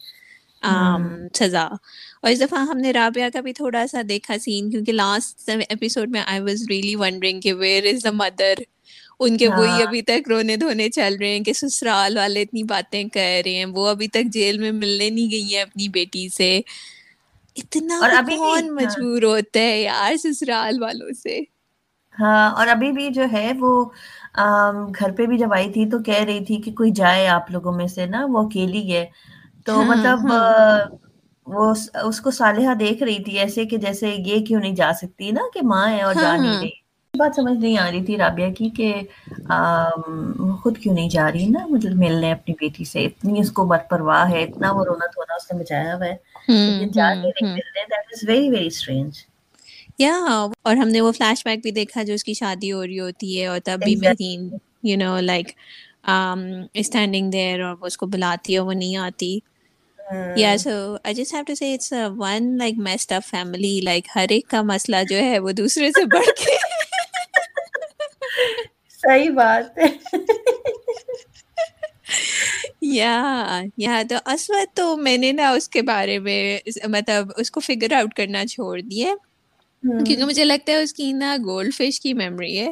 سزا۔ 1.35 1.65
اور 2.21 2.31
اس 2.31 2.41
دفعہ 2.41 2.59
ہم 2.63 2.79
نے 2.79 2.93
رابعہ 2.93 3.29
کا 3.31 3.41
بھی 3.41 3.53
تھوڑا 3.55 3.87
سا 3.87 4.01
دیکھا 4.09 4.37
سین 4.41 4.71
کیونکہ 4.71 4.93
لاسٹ 4.95 5.37
ایپیسوڈ 5.61 6.11
میں 6.11 6.21
آئی 6.23 6.41
واز 6.41 6.65
ریئلی 6.67 6.95
ونڈرنگ 6.97 7.41
کہ 7.41 7.53
ویئر 7.55 7.85
از 7.87 8.03
دا 8.03 8.11
مدر 8.15 8.63
ان 9.21 9.37
کے 9.37 9.49
وہی 9.51 9.81
ابھی 9.83 10.01
تک 10.05 10.29
رونے 10.29 10.57
دھونے 10.57 10.89
چل 10.91 11.15
رہے 11.15 11.29
ہیں 11.29 11.41
کہ 11.41 11.53
سسرال 11.55 12.17
والے 12.17 12.43
اتنی 12.43 12.63
باتیں 12.65 13.03
کر 13.07 13.21
رہے 13.45 13.55
ہیں 13.55 13.65
وہ 13.71 13.89
ابھی 13.89 14.09
تک 14.09 14.33
جیل 14.33 14.59
میں 14.59 14.73
ملنے 14.75 15.09
نہیں 15.11 15.31
گئی 15.31 15.55
ہیں 15.55 15.63
اپنی 15.63 15.89
بیٹی 15.91 16.29
سے۔ 16.31 16.51
اتنا 17.57 17.99
اور 17.99 18.11
ابھی 18.13 18.37
کون 18.37 18.69
ہاں۔ 18.79 18.97
مجبور 19.01 19.23
ہوتا 19.25 19.61
ہے 19.63 19.81
یار 19.81 20.17
سسرال 20.19 20.83
والوں 20.83 21.13
سے 21.17 21.39
ہاں 22.15 22.51
اور 22.53 22.67
ابھی 22.69 22.91
بھی 22.93 23.09
جو 23.13 23.23
ہے 23.33 23.51
وہ 23.59 23.73
گھر 24.91 25.13
پہ 25.17 25.27
بھی 25.27 25.39
جب 25.39 25.53
آئی 25.53 25.71
تھی 25.73 25.89
تو 25.91 25.99
کہہ 26.03 26.25
رہی 26.27 26.45
تھی 26.45 26.61
کہ 26.63 26.73
کوئی 26.75 26.91
جائے 26.95 27.27
آپ 27.29 27.51
لوگوں 27.51 27.73
میں 27.73 27.87
سے 27.89 28.07
نا 28.07 28.25
وہ 28.31 28.45
اکیلی 28.45 28.83
ہے 28.93 29.05
تو 29.67 29.81
ہاں، 29.81 29.85
مطلب 29.85 30.27
ہاں۔ 30.27 30.79
وہ 31.47 31.73
اس 32.03 32.21
کو 32.21 32.31
صالحہ 32.33 32.75
دیکھ 32.77 33.03
رہی 33.03 33.23
تھی 33.25 33.39
ایسے 33.39 33.65
کہ 33.67 33.77
جیسے 33.79 34.15
یہ 34.17 34.45
کیوں 34.47 34.61
نہیں 34.61 34.75
جا 34.77 34.93
سکتی 34.97 35.31
نا 35.33 35.43
کہ 35.55 35.61
ماں 35.65 35.87
ہے 35.91 36.03
اور 36.03 36.15
جا 36.17 36.37
نہیں 36.37 36.57
رہی 36.57 36.71
بات 37.17 37.35
سمجھ 37.37 37.59
نہیں 37.59 37.79
آ 37.79 37.91
رہی 37.91 38.05
تھی 38.05 38.17
رابعہ 38.17 38.51
کی 38.53 38.69
کہ 38.71 38.93
خود 40.63 40.79
کیوں 40.79 40.95
نہیں 40.95 41.09
جا 41.09 41.31
رہی 41.33 41.47
نا؟ 41.47 41.67
مطلب 41.67 41.97
ملنے 41.97 42.33
اپنی 42.33 42.55
بیٹی 42.61 42.85
سے 42.85 43.05
اتنی 43.05 43.41
اس 43.41 43.51
کو 43.53 43.65
بد 43.65 43.89
پرواہ 43.91 44.31
ہے 44.31 44.43
اتنا 44.43 44.71
وہ 44.73 44.85
رونا 44.85 45.07
دھونا 45.07 45.35
اس 45.35 45.53
نے 45.53 45.59
بچایا 45.59 45.95
ہوا 45.95 46.07
ہے۔ 46.07 46.15
یا 49.99 50.15
اور 50.63 50.77
ہم 50.77 50.89
نے 50.89 51.01
وہ 51.01 51.13
فلیش 51.13 51.45
بیک 51.45 51.61
بھی 51.63 51.71
دیکھا 51.71 52.03
جو 52.03 52.15
اس 52.15 52.25
کی 52.25 52.35
شادی 52.35 52.73
ہو 52.73 52.87
رہی 52.87 53.01
ہوتی 53.01 53.41
ہے 53.41 53.47
اور 53.47 53.59
تب 53.65 53.81
بھی 53.85 53.95
مہین 53.97 54.49
you 54.83 54.97
know 54.97 55.19
like 55.21 55.51
standing 56.75 57.31
there 57.31 57.61
اور 57.63 57.75
وہ 57.81 57.87
اس 57.87 57.97
کو 57.97 58.07
بلاتی 58.07 58.55
ہے 58.55 58.59
وہ 58.59 58.73
نہیں 58.73 58.97
آتی۔ 58.99 59.39
یا 60.37 60.57
so 60.59 60.71
I 61.05 61.15
just 61.15 61.35
have 61.35 61.43
to 61.47 61.55
say 61.55 61.73
it's 61.75 61.93
one 62.17 62.57
like 62.59 62.75
messed 62.79 63.13
up 63.13 63.23
family 63.27 63.81
like 63.81 64.09
ہر 64.17 64.27
ایک 64.29 64.49
کا 64.49 64.63
مسئلہ 64.63 64.97
جو 65.11 65.17
ہے 65.17 65.39
وہ 65.39 65.53
دوسرے 65.53 65.91
سے 65.91 66.05
بڑھ 66.05 66.31
کے۔ 66.39 66.57
صحیح 69.03 69.31
بات 69.33 69.79
ہے۔ 69.79 69.87
یا 72.83 73.15
یا 73.79 74.03
تو 74.09 74.17
اسود 74.27 74.75
تو 74.75 74.97
میں 74.99 75.17
نے 75.17 75.33
نا 75.33 75.49
اس 75.51 75.69
کے 75.69 75.83
بارے 75.85 76.19
میں 76.19 76.41
مطلب 76.89 77.29
اس 77.37 77.51
کو 77.51 77.61
فگر 77.61 77.93
آؤٹ 77.93 78.15
کرنا 78.15 78.45
چھوڑ 78.47 78.81
دیا 78.83 79.15
کیونکہ 79.99 80.25
مجھے 80.25 80.45
لگتا 80.45 80.73
ہے 80.73 80.79
اس 80.79 80.93
کی 80.95 81.13
نا 81.13 81.37
گولڈ 81.45 81.75
فش 81.75 82.01
کی 82.01 82.13
میموری 82.15 82.59
ہے۔ 82.59 82.71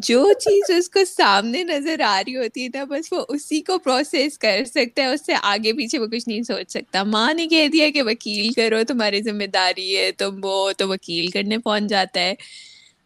جو 0.00 0.22
چیز 0.38 0.70
اس 0.70 0.88
کو 0.90 1.04
سامنے 1.06 1.62
نظر 1.64 2.00
آ 2.06 2.20
رہی 2.20 2.36
ہوتی 2.36 2.62
ہے 2.62 2.68
نا 2.74 2.84
بس 2.84 3.12
وہ 3.12 3.24
اسی 3.28 3.60
کو 3.62 3.78
پروسیس 3.78 4.38
کر 4.38 4.64
سکتا 4.66 5.02
ہے 5.02 5.08
اس 5.08 5.26
سے 5.26 5.34
آگے 5.44 5.72
پیچھے 5.72 5.98
وہ 5.98 6.06
کچھ 6.06 6.28
نہیں 6.28 6.42
سوچ 6.42 6.70
سکتا۔ 6.70 7.02
ماں 7.06 7.32
نے 7.34 7.46
کہہ 7.46 7.68
دیا 7.68 7.90
کہ 7.90 8.02
وکیل 8.02 8.52
کرو 8.52 8.82
تمہاری 8.88 9.22
ذمہ 9.22 9.46
داری 9.52 9.96
ہے 9.96 10.10
تم 10.12 10.40
وہ 10.42 10.56
تو 10.72 10.88
وکیل 10.88 11.26
کرنے 11.30 11.58
پہنچ 11.58 11.84
جاتا 11.84 12.20
ہے؟ 12.20 12.34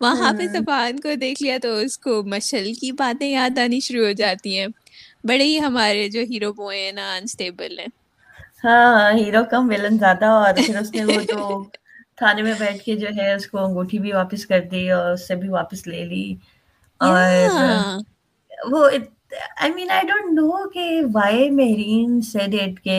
وہاں 0.01 0.33
پہ 0.35 0.47
زبان 0.49 1.01
کو 1.01 1.15
دیکھ 1.17 1.43
لیا 1.43 1.57
تو 1.59 1.75
اس 1.77 1.99
کو 1.99 2.23
مشل 2.27 2.73
کی 2.75 2.91
باتیں 2.95 3.29
یاد 3.29 3.59
آنی 3.59 3.81
شروع 3.81 4.05
ہو 4.07 4.13
جاتی 4.17 4.59
ہیں۔ 4.59 4.67
بڑے 5.25 5.45
ہی 5.45 5.59
ہمارے 5.61 6.09
جو 6.11 6.21
ہیرو 6.31 6.53
بوئے 6.55 6.79
ہیں 6.81 6.93
نا 6.93 7.15
انسٹیبل 7.15 7.79
ہیں۔ 7.79 7.87
ہاں 8.63 8.91
ہیرو 9.15 9.43
کم 9.51 9.69
ویلن 9.69 9.95
زیادہ۔ 9.99 10.27
اور 10.37 10.55
پھر 10.57 10.77
اس 10.77 10.95
نے 10.95 11.05
وہ 11.07 11.21
جو 11.25 11.41
تھانے 12.19 12.43
میں 12.43 12.55
بیٹھ 12.55 12.83
کے 12.83 12.97
جو 12.97 13.09
ہے 13.17 13.33
اس 13.35 13.47
کو 13.47 13.59
انگوٹھی 13.59 13.99
بھی 13.99 14.13
واپس 14.13 14.47
کر 14.47 14.61
دی 14.71 14.91
اور 14.91 15.13
اس 15.13 15.27
سے 15.29 15.35
بھی 15.37 15.49
واپس 15.51 15.87
لے 15.87 16.05
لی۔ 16.07 16.25
اور 17.01 17.51
وہ 18.71 18.89
آئی 19.33 19.73
مین 19.73 19.91
آئی 19.91 20.07
ڈونٹ 20.07 20.33
نو 20.33 20.69
کہ 20.69 20.85
وائی 21.15 21.49
مہرین 21.53 22.21
سیڈ 22.23 22.55
اٹ 22.55 22.83
کہ 22.85 22.97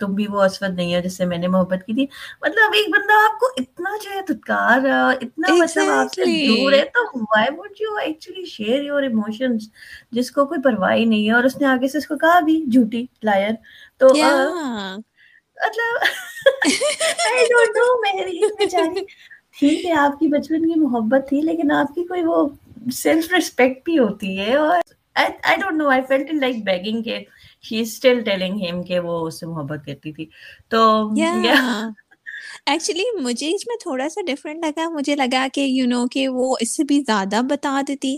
تم 0.00 0.14
بھی 0.14 0.26
وہ 0.28 0.42
اسود 0.42 0.74
نہیں 0.74 0.94
ہو 0.94 1.00
جس 1.00 1.16
سے 1.16 1.24
میں 1.24 1.38
نے 1.38 1.48
محبت 1.48 1.84
کی 1.86 1.94
تھی۔ 1.94 2.06
مطلب 2.42 2.74
ایک 2.74 2.88
بندہ 2.90 3.12
آپ 3.24 3.38
کو 3.40 3.46
اتنا 3.58 3.96
جو 4.02 4.10
ہے 4.10 4.20
دھتکار 4.22 4.78
اتنا 4.86 5.54
مطلب 5.54 5.90
آپ 5.90 6.12
سے 6.14 6.24
دور 6.46 6.72
ہے 6.72 6.82
تو 6.94 7.04
why 7.20 7.54
would 7.58 7.80
you 7.80 7.94
actually 7.96 8.44
share 8.46 8.82
your 8.82 9.02
emotions 9.02 9.68
جس 10.12 10.30
کو 10.30 10.44
کوئی 10.46 10.60
پرواہ 10.62 10.96
نہیں 10.96 11.26
ہے؟ 11.26 11.32
اور 11.32 11.44
اس 11.44 11.56
نے 11.56 11.66
آگے 11.66 11.88
سے 11.88 11.98
اس 11.98 12.06
کو 12.06 12.16
کہا 12.18 12.40
بھی 12.40 12.60
جھوٹی 12.66 13.04
لائر 13.22 13.52
تو 14.00 14.08
مطلب 15.58 16.02
آئی 17.26 17.46
ڈونٹ 17.48 17.76
نو 17.76 17.86
مہرین 18.00 18.50
بیچاری 18.58 19.04
ٹھیک 19.58 19.84
ہے 19.84 19.92
آپ 19.98 20.18
کی 20.20 20.28
بچپن 20.28 20.68
کی 20.68 20.80
محبت 20.80 21.28
تھی 21.28 21.40
لیکن 21.42 21.72
آپ 21.72 21.94
کی 21.94 22.04
کوئی 22.04 22.22
وہ 22.24 22.46
سیلف 22.94 23.32
ریسپیکٹ 23.32 23.84
بھی 23.84 23.98
ہوتی 23.98 24.38
ہے 24.38 24.54
اور 24.56 24.78
I 25.16 25.56
don't 25.56 25.76
know 25.76 25.88
I 25.88 26.02
felt 26.08 26.32
like 26.34 26.64
begging 26.64 27.02
کہ 27.02 27.18
شی 27.62 27.80
از 27.80 27.88
اسٹل 27.88 28.20
ٹیلنگ 28.20 28.64
ہم 28.70 28.82
کہ 28.82 28.98
وہ 29.00 29.26
اس 29.26 29.40
سے 29.40 29.46
محبت 29.46 29.86
کرتی 29.86 30.12
تھی 30.12 30.26
تو 30.68 31.08
ایکچولی 32.66 33.04
مجھے 33.20 33.50
اس 33.54 33.66
میں 33.66 33.76
تھوڑا 33.82 34.08
سا 34.08 34.20
ڈفرینٹ 34.26 34.64
لگا 34.64 34.88
مجھے 34.88 35.16
لگا 35.16 35.46
کہ 35.52 35.60
یو 35.60 35.86
نو 35.86 36.06
کہ 36.06 36.28
وہ 36.28 36.56
اس 36.60 36.76
سے 36.76 36.84
بھی 36.84 37.00
زیادہ 37.00 37.40
بتا 37.50 37.80
دیتی 37.88 38.16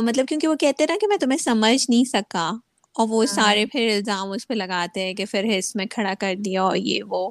مطلب 0.00 0.26
کیونکہ 0.28 0.48
وہ 0.48 0.54
کہتے 0.54 0.86
نا 0.88 0.96
کہ 1.00 1.06
میں 1.06 1.16
تمہیں 1.16 1.38
سمجھ 1.38 1.90
نہیں 1.90 2.04
سکا 2.04 2.50
اور 2.96 3.08
وہ 3.08 3.24
سارے 3.28 3.64
پھر 3.66 3.88
الزام 3.94 4.30
اس 4.32 4.46
پہ 4.48 4.54
لگاتے 4.54 5.04
ہیں 5.04 5.14
کہ 5.14 5.24
پھر 5.24 5.44
حص 5.50 5.74
میں 5.76 5.86
کھڑا 5.86 6.12
کر 6.20 6.34
دیا 6.38 6.62
اور 6.62 6.76
یہ 6.76 7.02
وہ۔ 7.08 7.30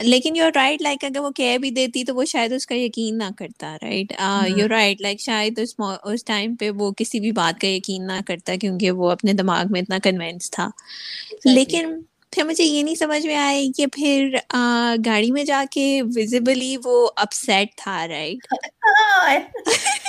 لیکن 0.00 0.36
یو 0.36 0.46
رائٹ 0.54 0.82
لائک 0.82 1.04
اگر 1.04 1.20
وہ 1.20 1.30
کہہ 1.30 1.56
بھی 1.58 1.70
دیتی 1.70 2.04
تو 2.04 2.14
وہ 2.14 2.24
شاید 2.24 2.52
اس 2.52 2.66
کا 2.66 2.74
یقین 2.74 3.18
نہ 3.18 3.30
کرتا 3.38 3.76
رائٹ 3.82 4.12
یو 4.56 4.68
رائٹ 4.68 5.00
لائک 5.00 5.20
شاید 5.20 5.58
اس 5.58 5.74
اس 6.04 6.24
ٹائم 6.24 6.54
پہ 6.56 6.70
وہ 6.70 6.90
کسی 6.96 7.20
بھی 7.20 7.30
بات 7.32 7.60
کا 7.60 7.68
یقین 7.68 8.06
نہ 8.06 8.20
کرتا 8.26 8.56
کیونکہ 8.56 8.90
وہ 8.92 9.10
اپنے 9.10 9.32
دماغ 9.32 9.64
میں 9.70 9.80
اتنا 9.80 9.98
کنوینس 10.02 10.50
تھا۔ 10.50 10.68
لیکن 11.46 12.00
پھر 12.32 12.44
مجھے 12.44 12.64
یہ 12.64 12.82
نہیں 12.82 12.94
سمجھ 12.94 13.26
میں 13.26 13.36
آئے 13.36 13.66
کہ 13.76 13.86
پھر 13.86 14.34
گاڑی 15.06 15.30
میں 15.30 15.44
جا 15.44 15.64
کے 15.70 15.84
ویزیبلی 16.14 16.76
وہ 16.84 17.08
اپسیٹ 17.16 17.76
تھا 17.76 18.06
right 18.08 18.52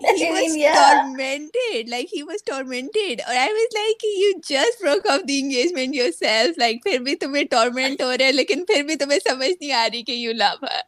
he 0.00 0.30
was 0.30 0.56
yeah. 0.56 1.02
tormented. 1.02 1.88
Like 1.88 2.08
he 2.08 2.22
was 2.22 2.42
tormented. 2.42 3.20
Or 3.20 3.34
i 3.34 3.48
was 3.48 3.74
like 3.74 4.02
you 4.02 4.40
just 4.48 4.80
broke 4.80 5.06
off 5.06 5.26
the 5.26 5.38
engagement 5.38 5.94
yourself. 5.94 6.56
Like 6.58 6.82
پھر 6.84 6.98
بھی 6.98 7.14
تمہیں 7.16 7.44
torment 7.50 8.00
ہو 8.00 8.12
رہا 8.12 8.24
ہے 8.24 8.32
لیکن 8.32 8.64
پھر 8.64 8.82
بھی 8.82 8.96
تمہیں 8.96 9.18
سمجھ 9.18 9.50
نہیں 9.50 9.72
آ 9.72 9.86
رہی 9.92 10.02
کہ 10.02 10.12
you 10.12 10.34
love 10.36 10.66
her. 10.68 10.82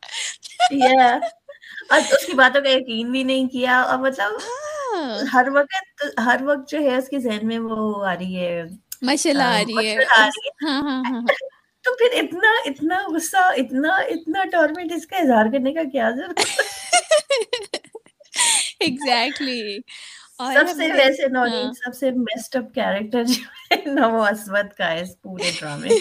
Yeah. 0.84 1.28
اور 1.90 2.00
اس 2.12 2.26
کی 2.26 2.32
باتوں 2.32 2.60
کا 2.60 2.70
یقین 2.70 3.10
بھی 3.10 3.22
نہیں 3.22 3.48
کیا 3.48 3.80
اور 3.80 3.98
مطلب 3.98 4.32
ہر 5.32 5.48
وقت 5.52 6.02
ہر 6.18 6.42
وقت 6.44 6.70
جو 6.70 6.80
ہے 6.80 6.96
اس 6.96 7.08
کے 7.08 7.18
ذہن 7.18 7.46
میں 7.46 7.58
وہ 7.58 8.04
آ 8.06 8.14
رہی 8.14 8.36
ہے 8.36 8.62
مشل 9.02 9.40
آ 9.40 9.52
رہی 9.58 9.86
ہے 9.88 9.96
ہاں 10.04 10.82
ہاں 10.82 11.02
ہاں 11.10 11.20
تو 11.84 11.94
پھر 11.96 12.18
اتنا 12.18 12.50
اتنا 12.66 12.98
غصہ 13.14 13.42
اتنا 13.56 13.94
اتنا 14.14 14.44
ٹورمنٹ 14.52 14.92
اس 14.92 15.06
کا 15.06 15.16
اظہار 15.16 15.52
کرنے 15.52 15.72
کا 15.72 15.82
کیا 15.92 16.10
ضرورت 16.10 16.40
ایگزیکٹلی 18.80 19.78
سب 20.54 20.68
سے 20.76 20.86
ویسے 20.92 21.26
سب 21.74 21.94
سے 21.94 22.10
بیسٹ 22.18 22.56
اپ 22.56 22.72
کیریکٹر 22.74 23.24
جو 23.24 23.42
ہے 23.72 23.76
نا 23.92 24.06
وہ 24.06 24.24
اسود 24.26 24.72
کا 24.78 24.90
ہے 24.90 25.00
اس 25.00 25.20
پورے 25.22 25.50
ڈرامے 25.60 25.98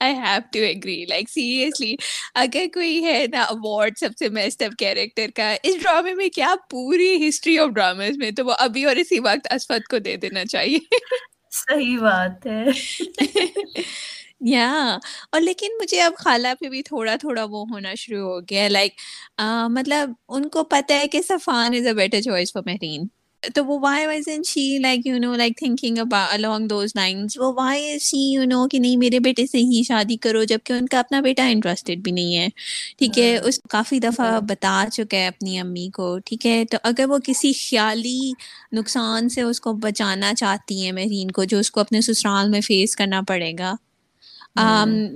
I 0.00 0.14
have 0.14 0.40
to 0.52 0.60
agree 0.60 1.04
like 1.08 1.30
seriously 1.30 1.94
اگر 2.34 2.66
کوئی 2.74 3.04
ہے 3.04 3.24
نا 3.32 3.42
اوارڈ 3.44 3.98
سب 3.98 4.18
سے 4.18 4.28
بیسٹ 4.28 4.62
اپ 4.62 4.76
کیریکٹر 4.78 5.30
کا 5.36 5.54
اس 5.62 5.82
ڈرامے 5.82 6.14
میں 6.14 6.28
کیا 6.28 6.54
پوری 6.70 7.28
ہسٹری 7.28 7.58
آف 7.58 7.70
ڈراماز 7.70 8.18
میں 8.18 8.30
تو 8.30 8.46
وہ 8.46 8.54
ابھی 8.58 8.84
اور 8.84 8.96
اسی 8.96 9.20
وقت 9.20 9.52
اسود 9.52 9.88
کو 9.90 9.98
دے 9.98 10.16
دینا 10.16 10.44
چاہیے 10.46 10.78
صحیح 11.54 11.98
بات 11.98 12.46
ہے 12.46 13.82
یا 14.44 14.98
اور 15.32 15.40
لیکن 15.40 15.76
مجھے 15.80 16.00
اب 16.02 16.16
خالہ 16.18 16.48
پہ 16.60 16.68
بھی 16.68 16.82
تھوڑا 16.82 17.16
تھوڑا 17.16 17.44
وہ 17.44 17.64
ہونا 17.70 17.94
شروع 17.96 18.22
ہو 18.22 18.38
گیا 18.40 18.68
لائک 18.68 18.92
مطلب 19.70 20.12
ان 20.28 20.48
کو 20.48 20.64
پتہ 20.64 20.92
ہے 20.92 21.08
کہ 21.08 21.22
Safaan 21.22 21.74
is 21.74 21.86
a 21.86 21.92
better 21.92 22.20
choice 22.20 22.52
for 22.52 22.62
Mehreen 22.66 23.06
تو 23.54 23.64
وہ 23.64 23.78
why 23.82 24.06
why 24.06 24.20
and 24.26 24.42
she 24.42 24.66
like 24.78 25.06
you 25.06 25.18
know 25.18 25.34
like 25.34 25.56
thinking 25.58 25.98
along 26.12 26.66
those 26.68 26.92
lines 26.96 27.36
وہ 27.40 27.52
وائی 27.56 27.98
سی 27.98 28.18
یو 28.32 28.44
نو 28.44 28.66
کہ 28.68 28.78
نہیں 28.78 28.96
میرے 28.96 29.18
بیٹے 29.18 29.46
سے 29.46 29.58
ہی 29.60 29.82
شادی 29.82 30.16
کرو 30.16 30.42
جبکہ 30.44 30.72
ان 30.72 30.86
کا 30.86 30.98
اپنا 30.98 31.20
بیٹا 31.20 31.46
انٹرسٹیڈ 31.46 32.02
بھی 32.02 32.12
نہیں 32.12 32.36
ہے 32.36 32.48
ٹھیک 32.98 33.18
ہے 33.18 33.36
اس 33.38 33.60
کافی 33.70 33.98
دفعہ 34.00 34.38
بتا 34.40 34.84
چکا 34.92 35.16
ہے 35.16 35.26
اپنی 35.26 35.58
امی 35.58 35.88
کو 35.94 36.16
ٹھیک 36.18 36.46
ہے 36.46 36.64
تو 36.64 36.78
اگر 36.82 37.08
وہ 37.08 37.18
کسی 37.24 37.52
خیالی 37.52 38.32
نقصان 38.72 39.28
سے 39.28 39.42
اس 39.42 39.60
کو 39.60 39.72
بچانا 39.82 40.34
چاہتی 40.34 40.84
ہیں 40.84 40.92
مہرین 40.92 41.30
کو 41.30 41.44
جو 41.44 41.58
اس 41.58 41.70
کو 41.70 41.80
اپنے 41.80 42.00
سسرال 42.00 42.50
میں 42.50 42.60
فیس 42.60 42.96
کرنا 42.96 43.20
پڑے 43.28 43.52
گا 43.58 43.74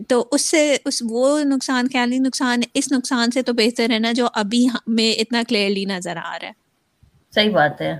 تو 0.09 0.29
اس 0.33 0.45
سے 0.45 0.77
اس 0.85 1.03
وہ 1.11 1.41
نقصان 1.45 1.89
خیالی 1.93 2.19
نقصان 2.19 2.61
اس 2.75 2.93
نقصان 2.93 3.31
سے 3.31 3.43
تو 3.43 3.53
بہتر 3.53 3.91
ہے 3.91 3.99
نا 3.99 4.13
جو 4.13 4.27
ابھی 4.33 4.67
میں 4.87 5.13
اتنا 5.21 5.43
کلیئرلی 5.49 5.85
نظر 5.85 6.17
آ 6.17 6.39
رہا 6.43 6.47
ہے۔ 6.47 6.53
صحیح 7.35 7.51
بات 7.51 7.81
ہے۔ 7.81 7.95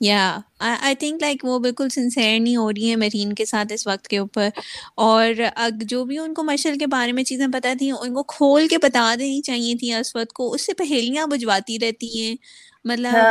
یا 0.00 0.38
آئی 0.58 0.94
تھنک 0.94 1.22
لائک 1.22 1.44
وہ 1.44 1.58
بالکل 1.58 1.88
سنسیئر 1.88 2.40
نہیں 2.40 2.56
ہو 2.56 2.70
رہی 2.72 2.88
ہیں 2.88 2.96
مرین 2.96 3.32
کے 3.32 3.44
ساتھ 3.44 3.72
اس 3.72 3.86
وقت 3.86 4.08
کے 4.08 4.18
اوپر۔ 4.18 4.48
اور 4.96 5.28
جو 5.80 6.04
بھی 6.04 6.18
ان 6.18 6.34
کو 6.34 6.42
مشل 6.44 6.78
کے 6.78 6.86
بارے 6.86 7.12
میں 7.12 7.24
چیزیں 7.24 7.46
پتہ 7.48 7.68
تھیں 7.78 7.92
ان 7.92 8.14
کو 8.14 8.22
کھول 8.22 8.68
کے 8.68 8.78
بتا 8.78 9.14
دینی 9.18 9.40
چاہیے 9.42 9.74
تھیں 9.74 9.94
اس 9.94 10.16
وقت 10.16 10.32
کو۔ 10.32 10.52
اس 10.52 10.66
سے 10.66 10.74
پہیلیاں 10.74 11.26
بجواتی 11.26 11.78
رہتی 11.78 12.22
ہیں۔ 12.22 12.36
مطلب 12.84 13.26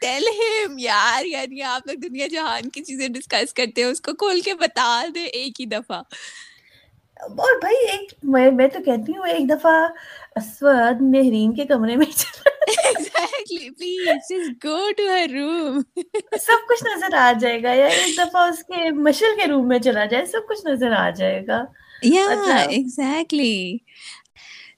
ٹیل 0.00 0.22
ہم 0.38 0.78
یار 0.78 1.24
یعنی 1.24 1.62
آپ 1.62 1.86
لوگ 1.86 1.94
دنیا 1.94 2.26
جہان 2.26 2.68
کی 2.68 2.82
چیزیں 2.84 3.08
ڈسکس 3.08 3.52
کرتے 3.54 3.82
ہیں 3.82 3.88
اس 3.88 4.00
کو 4.00 4.12
کھول 4.12 4.40
کے 4.40 4.54
بتا 4.54 5.04
دیں 5.14 5.24
ایک 5.24 5.60
ہی 5.60 5.66
دفعہ۔ 5.66 6.02
اور 7.16 7.58
بھائی 7.60 7.76
ایک 7.90 8.12
میں 8.24 8.50
میں 8.50 8.66
تو 8.68 8.78
کہتی 8.84 9.12
ہوں 9.16 9.26
ایک 9.26 9.48
دفعہ 9.50 9.72
اسود 10.36 11.00
مہرین 11.02 11.52
کے 11.54 11.64
کمرے 11.64 11.96
میں 11.96 12.10
سب 16.38 16.66
کچھ 16.68 16.84
نظر 16.84 17.14
آ 17.14 17.30
جائے 17.40 17.62
گا 17.62 17.72
یا 17.72 17.86
ایک 17.86 18.18
دفعہ 18.18 18.42
اس 18.48 18.62
کے 18.64 18.90
مشل 18.90 19.38
کے 19.40 19.50
روم 19.50 19.68
میں 19.68 19.78
چلا 19.78 20.04
جائے 20.04 20.26
سب 20.26 20.48
کچھ 20.48 20.66
نظر 20.66 20.92
آ 20.92 21.08
جائے 21.10 21.46
گا۔ 21.46 21.64
یا 22.04 22.24
exactly 22.60 23.76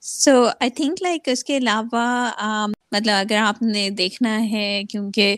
so 0.03 0.43
I 0.61 0.71
think 0.71 1.03
like 1.03 1.29
اس 1.29 1.45
کے 1.45 1.57
علاوہ 1.57 2.07
مطلب 2.93 3.15
اگر 3.15 3.37
آپ 3.37 3.63
نے 3.63 3.89
دیکھنا 3.91 4.39
ہے 4.51 4.83
کیونکہ 4.91 5.37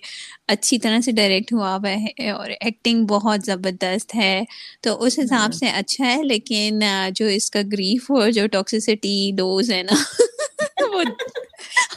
اچھی 0.48 0.78
طرح 0.78 1.00
سے 1.00 1.12
ڈائریکٹ 1.12 1.52
ہوا 1.52 1.74
ہوا 1.76 1.90
ہے 1.90 2.30
اور 2.30 2.50
ایکٹنگ 2.50 3.04
بہت 3.06 3.46
زبردست 3.46 4.14
ہے 4.14 4.40
تو 4.80 5.02
اس 5.02 5.18
حساب 5.18 5.54
سے 5.54 5.66
اچھا 5.68 6.06
ہے 6.06 6.22
لیکن 6.22 6.80
جو 7.14 7.26
اس 7.26 7.50
کا 7.50 7.60
گریف 7.72 8.10
اور 8.10 8.30
جو 8.30 8.46
ٹاکسٹی 8.46 9.30
ڈوز 9.36 9.70
ہے 9.70 9.82
نا 9.82 9.96
وہ 10.92 11.02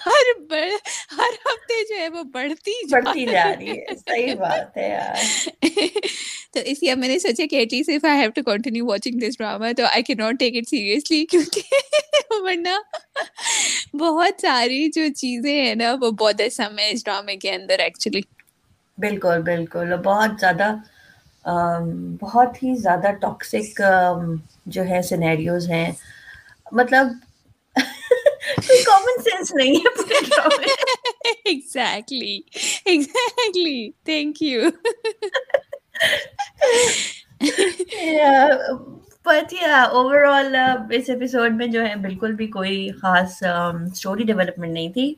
ہر 0.06 0.30
ہر 1.12 1.34
ہفتے 1.46 1.84
جو 1.90 2.00
ہے 2.00 2.08
وہ 2.10 2.24
بڑھتی 2.24 2.72
بڑھتی 2.90 3.26
جا 3.26 3.44
رہی 3.50 3.70
ہے۔ 3.70 3.96
صحیح 3.96 4.34
بات 4.36 4.78
ہے 4.78 4.90
یار۔ 4.90 5.62
تو 6.54 6.60
اس 6.66 6.84
لیے 6.84 6.96
میں 6.96 7.08
نے 7.08 7.20
سوچا 7.20 7.44
کہ 7.50 7.56
at 7.56 7.74
least 7.74 7.90
if 7.90 8.06
I 8.06 8.20
have 8.20 8.30
to 8.30 8.42
continue 8.44 8.86
watching 8.86 9.20
this 9.20 9.38
drama 9.38 9.72
تو 9.78 9.84
آئی 9.84 10.04
کی 10.04 10.14
ناٹ 10.14 10.40
ٹیک 10.40 10.56
اٹ 10.56 10.70
سیریسلی 10.70 11.26
کیونکہ 11.26 11.62
ورنہ 12.42 12.76
بہت 13.96 14.42
ساری 14.42 14.88
جو 14.92 15.08
چیزیں 15.16 15.54
ہیں 15.56 15.74
نا 15.76 15.94
وہ 16.02 16.12
بہت 16.14 16.42
اہم 16.42 16.80
ہے 16.80 16.90
اس 16.92 17.06
ڈرامے 17.06 17.36
کے 17.38 17.52
اندر 17.54 17.80
ایکچولی 17.80 18.22
بالکل 18.98 19.42
بالکل 19.42 19.96
بہت 20.04 20.40
زیادہ 20.40 20.68
بہت 22.22 22.62
ہی 22.64 22.76
زیادہ 22.78 23.12
ٹاکسک 23.22 23.82
جو 24.68 24.84
ہے 24.86 25.02
سینیریوز 25.02 25.70
ہیں۔ 25.70 25.92
مطلب 26.72 27.08
کامن 28.86 29.22
سینس 29.22 29.54
نہیں 29.54 29.76
ہے 29.76 30.74
exactly 31.46 32.36
exactly 32.86 33.76
thank 34.06 34.42
you 34.42 34.62
but 39.26 39.54
یا 39.54 39.82
اوور 39.92 40.24
آل 40.26 40.56
اس 40.92 41.10
ایپیسوڈ 41.10 41.54
میں 41.56 41.68
جو 41.68 41.82
ہے 41.82 41.96
بالکل 41.98 42.34
بھی 42.36 42.48
کوئی 42.50 42.72
خاص 43.02 43.42
اسٹوری 43.44 44.24
ڈیولپمنٹ 44.26 44.74
نہیں 44.74 44.92
تھی۔ 44.94 45.14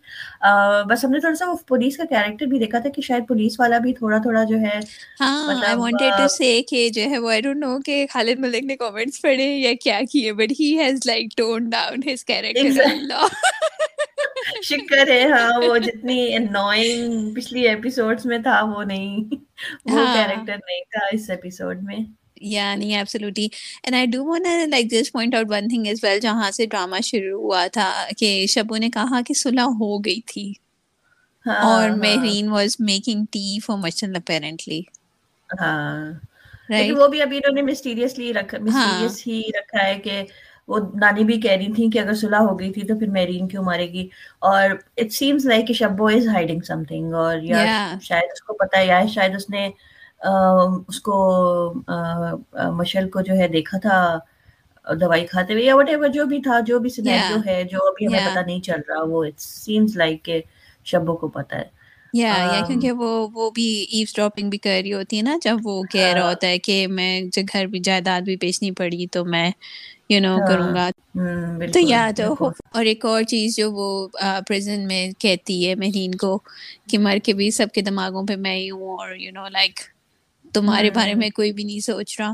بس 0.88 1.06
ہم 1.06 1.12
نے 1.12 1.20
تھوڑا 1.20 1.36
سا 1.36 1.46
پولیس 1.68 1.98
کا 1.98 2.06
کیریکٹر 2.06 2.46
بھی 2.48 2.60
دیکھا 2.60 2.80
تھا 2.80 2.89
کہ 2.89 3.02
شاید 3.02 3.28
پولیس 3.28 3.60
والا 3.60 3.78
بھی 3.80 3.94
تھوڑا 3.96 4.18
تھوڑا 4.20 4.44
جو 4.46 4.60
ہے 4.62 4.80
ہاں 5.20 5.32
آئی 5.60 5.76
وانٹیڈ 5.76 6.18
ٹو 6.18 6.28
سے 6.30 6.48
کہ 6.68 6.88
جو 6.92 7.02
ہے 7.04 7.18
وہ 7.18 7.30
آئی 7.30 7.42
ڈونٹ 7.42 7.60
نو 7.60 7.78
کہ 7.82 8.06
خالد 8.12 8.39
ملک 8.39 8.63
نے 8.63 8.76
کمنٹس 8.78 9.22
پڑھے 9.22 9.46
یا 9.56 9.74
کیا 9.82 10.00
کیے 10.12 10.34
but 10.34 10.52
he 10.60 10.78
has 10.80 11.06
like 11.06 11.36
tone 11.38 11.70
down 11.70 12.02
his 12.08 12.24
character 12.26 12.80
شکر 14.63 15.08
ہے 15.10 15.24
ہاں 15.30 15.60
وہ 15.60 15.78
جتنی 15.80 16.18
انوائنگ 16.36 17.02
پچھلی 17.36 17.68
ایپیسوڈز 17.68 18.26
میں 18.26 18.38
تھا 18.39 18.60
وہ 18.68 18.84
نہیں 18.86 19.36
وہ 19.88 20.06
کیریکٹر 20.08 20.56
نہیں 20.58 20.84
تھا 20.92 21.06
اس 21.12 21.30
ایپیسوڈ 21.30 21.84
میں۔ 21.84 22.00
یا 22.43 22.73
نہیں 22.75 22.95
absolutely 22.95 23.47
and 23.84 23.95
I 23.95 24.06
do 24.06 24.25
want 24.25 24.47
like 24.69 24.91
this 24.91 25.12
point 25.12 25.36
out 25.36 25.45
one 25.49 25.67
thing 25.69 25.88
is 25.88 26.03
well 26.03 26.19
جہاں 26.19 26.51
سے 26.51 26.65
ڈرامہ 26.65 27.01
شروع 27.03 27.39
ہوا 27.41 27.65
تھا 27.73 27.91
کہ 28.17 28.45
شبو 28.49 28.77
نے 28.77 28.89
کہا 28.89 29.21
کہ 29.27 29.34
صلح 29.34 29.79
ہو 29.79 29.97
گئی 29.97 30.19
تھی 30.25 30.51
اور 31.45 31.89
Mehreen 31.97 32.49
was 32.49 32.75
making 32.82 33.25
tea 33.32 33.60
for 33.65 33.77
Mishal 33.77 34.15
apparently 34.15 34.82
ہاں 35.49 36.13
لیکن 36.69 36.97
وہ 36.97 37.08
بھی 37.08 37.21
ابھی 37.21 37.38
انہوں 37.38 37.56
نے 37.56 37.62
مسٹیریسلی 37.62 38.34
رکھا 38.34 38.58
مسٹیریس 38.62 39.27
ہی 39.27 39.41
رکھا 39.58 39.86
ہے 39.88 39.99
کہ 39.99 40.23
وہ 40.67 40.79
نانی 40.95 41.23
بھی 41.23 41.39
کہہ 41.41 41.51
رہی 41.51 41.71
تھی 41.73 41.89
کہ 41.89 41.99
اگر 41.99 42.13
صلح 42.13 42.39
ہو 42.39 42.60
گئی 42.60 42.71
تھی 42.71 42.82
تو 42.82 42.97
پھر 42.99 43.08
میرین 43.08 43.47
کیوں 43.47 43.63
مارے 43.63 43.88
گی 43.88 44.08
اور 44.41 44.69
اٹ 44.97 45.12
سیمز 45.12 45.45
لائک 45.45 45.67
کہ 45.67 45.73
شبو 45.73 46.08
از 46.08 46.27
ہائڈنگ 46.27 46.62
سم 46.62 46.84
تھنگ 46.84 47.13
اور 47.13 47.38
یا 47.41 47.65
شاید 48.01 48.32
اس 48.32 48.41
کو 48.41 48.53
پتا 48.53 48.77
ہے 48.77 48.86
یا 48.86 49.06
شاید 49.06 49.36
اس 49.36 49.49
نے 49.49 49.69
اس 50.88 51.00
کو 51.02 51.16
مشل 52.74 53.10
کو 53.10 53.22
جو 53.22 53.34
ہے 53.34 53.48
دیکھا 53.50 53.78
تھا 53.80 53.98
دوائی 54.86 55.26
کھاتے 55.28 55.54
ہوئے 55.54 55.64
یا 55.64 55.76
وٹ 55.76 55.90
ایور 55.90 56.08
جو 56.10 56.26
بھی 56.26 56.40
تھا 56.42 56.60
جو 56.66 56.80
بھی 56.80 56.90
سینیریو 56.92 57.38
ہے 57.42 57.64
جو 57.66 57.88
ابھی 57.88 58.08
ہمیں 58.08 58.20
پتا 58.22 58.42
نہیں 58.42 58.60
چل 58.62 58.82
رہا 58.88 59.02
وہ 59.06 59.24
اٹ 59.26 59.40
سیمز 59.40 59.96
لائک 59.98 60.24
کہ 60.24 60.42
شبو 60.86 61.16
کو 61.18 61.28
پتا 61.30 61.58
ہے۔ 61.58 61.70
یا 62.14 62.34
یا 62.44 62.60
کیونکہ 62.62 62.92
وہ 62.94 63.08
وہ 63.32 63.50
بھی 63.52 63.66
ایو 63.90 64.06
ڈراپنگ 64.10 64.50
بھی 64.50 64.58
کر 64.60 64.80
رہی 64.82 64.94
ہوتی 64.94 65.18
ہے 65.18 65.22
نا 65.24 65.38
جب 65.42 65.58
وہ 65.64 65.84
کہہ 65.86 66.12
رہا 66.14 66.24
ہوتا 66.24 66.48
ہے 66.48 66.58
کہ 66.60 66.76
میں 66.90 67.10
جو 67.28 67.42
گھر 67.48 67.66
بھی 67.68 67.80
جائیداد 67.82 68.22
بھی 68.24 68.36
بیچنی 68.38 68.72
پڑی 68.74 69.06
تو 69.12 69.24
میں 69.26 69.50
یو 70.10 70.20
نو 70.22 70.40
کروں 70.44 70.74
گا 70.74 70.90
تو 71.68 71.80
یا 71.82 72.10
تو 72.14 72.34
اور 72.68 72.86
ایک 72.86 73.06
اور 73.06 73.24
چیز 73.26 73.56
جو 73.56 73.72
وہ 73.72 73.88
پریزن 74.48 74.88
میں 74.88 75.02
کہتی 75.20 75.56
ہے 75.60 75.76
مہرین 75.78 76.16
کو 76.18 76.38
کہ 76.88 76.98
مر 77.00 77.18
کے 77.24 77.34
بھی 77.34 77.50
سب 77.52 77.68
کے 77.70 77.82
دماغوں 77.84 78.26
پہ 78.26 78.36
میں 78.38 78.56
ہی 78.56 78.70
ہوں 78.72 78.98
اور 78.98 79.16
یو 79.18 79.32
نو 79.34 79.48
لائک 79.50 79.80
تمہارے 80.54 80.89
بارے 80.89 81.13
میں 81.16 81.30
کوئی 81.30 81.52
بھی 81.52 81.63
نہیں 81.63 81.80
سوچ 81.80 82.22
رہا۔ 82.22 82.34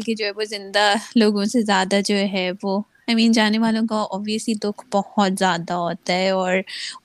کہ 0.00 0.14
جو 0.14 0.26
ہے 0.26 0.30
وہ 0.30 0.44
زندہ 0.44 0.94
لوگوں 1.14 1.44
سے 1.44 1.62
زیادہ 1.62 2.00
جو 2.04 2.16
ہے 2.16 2.50
وہ 2.62 2.78
آئی 2.78 3.14
مین 3.14 3.32
جانے 3.32 3.58
والوں 3.58 3.86
کا 3.86 3.96
اوبیسلی 3.96 4.54
دکھ 4.54 4.84
بہت 4.92 5.32
زیادہ 5.38 5.72
ہوتا 5.72 6.12
ہے 6.12 6.30
اور 6.30 6.52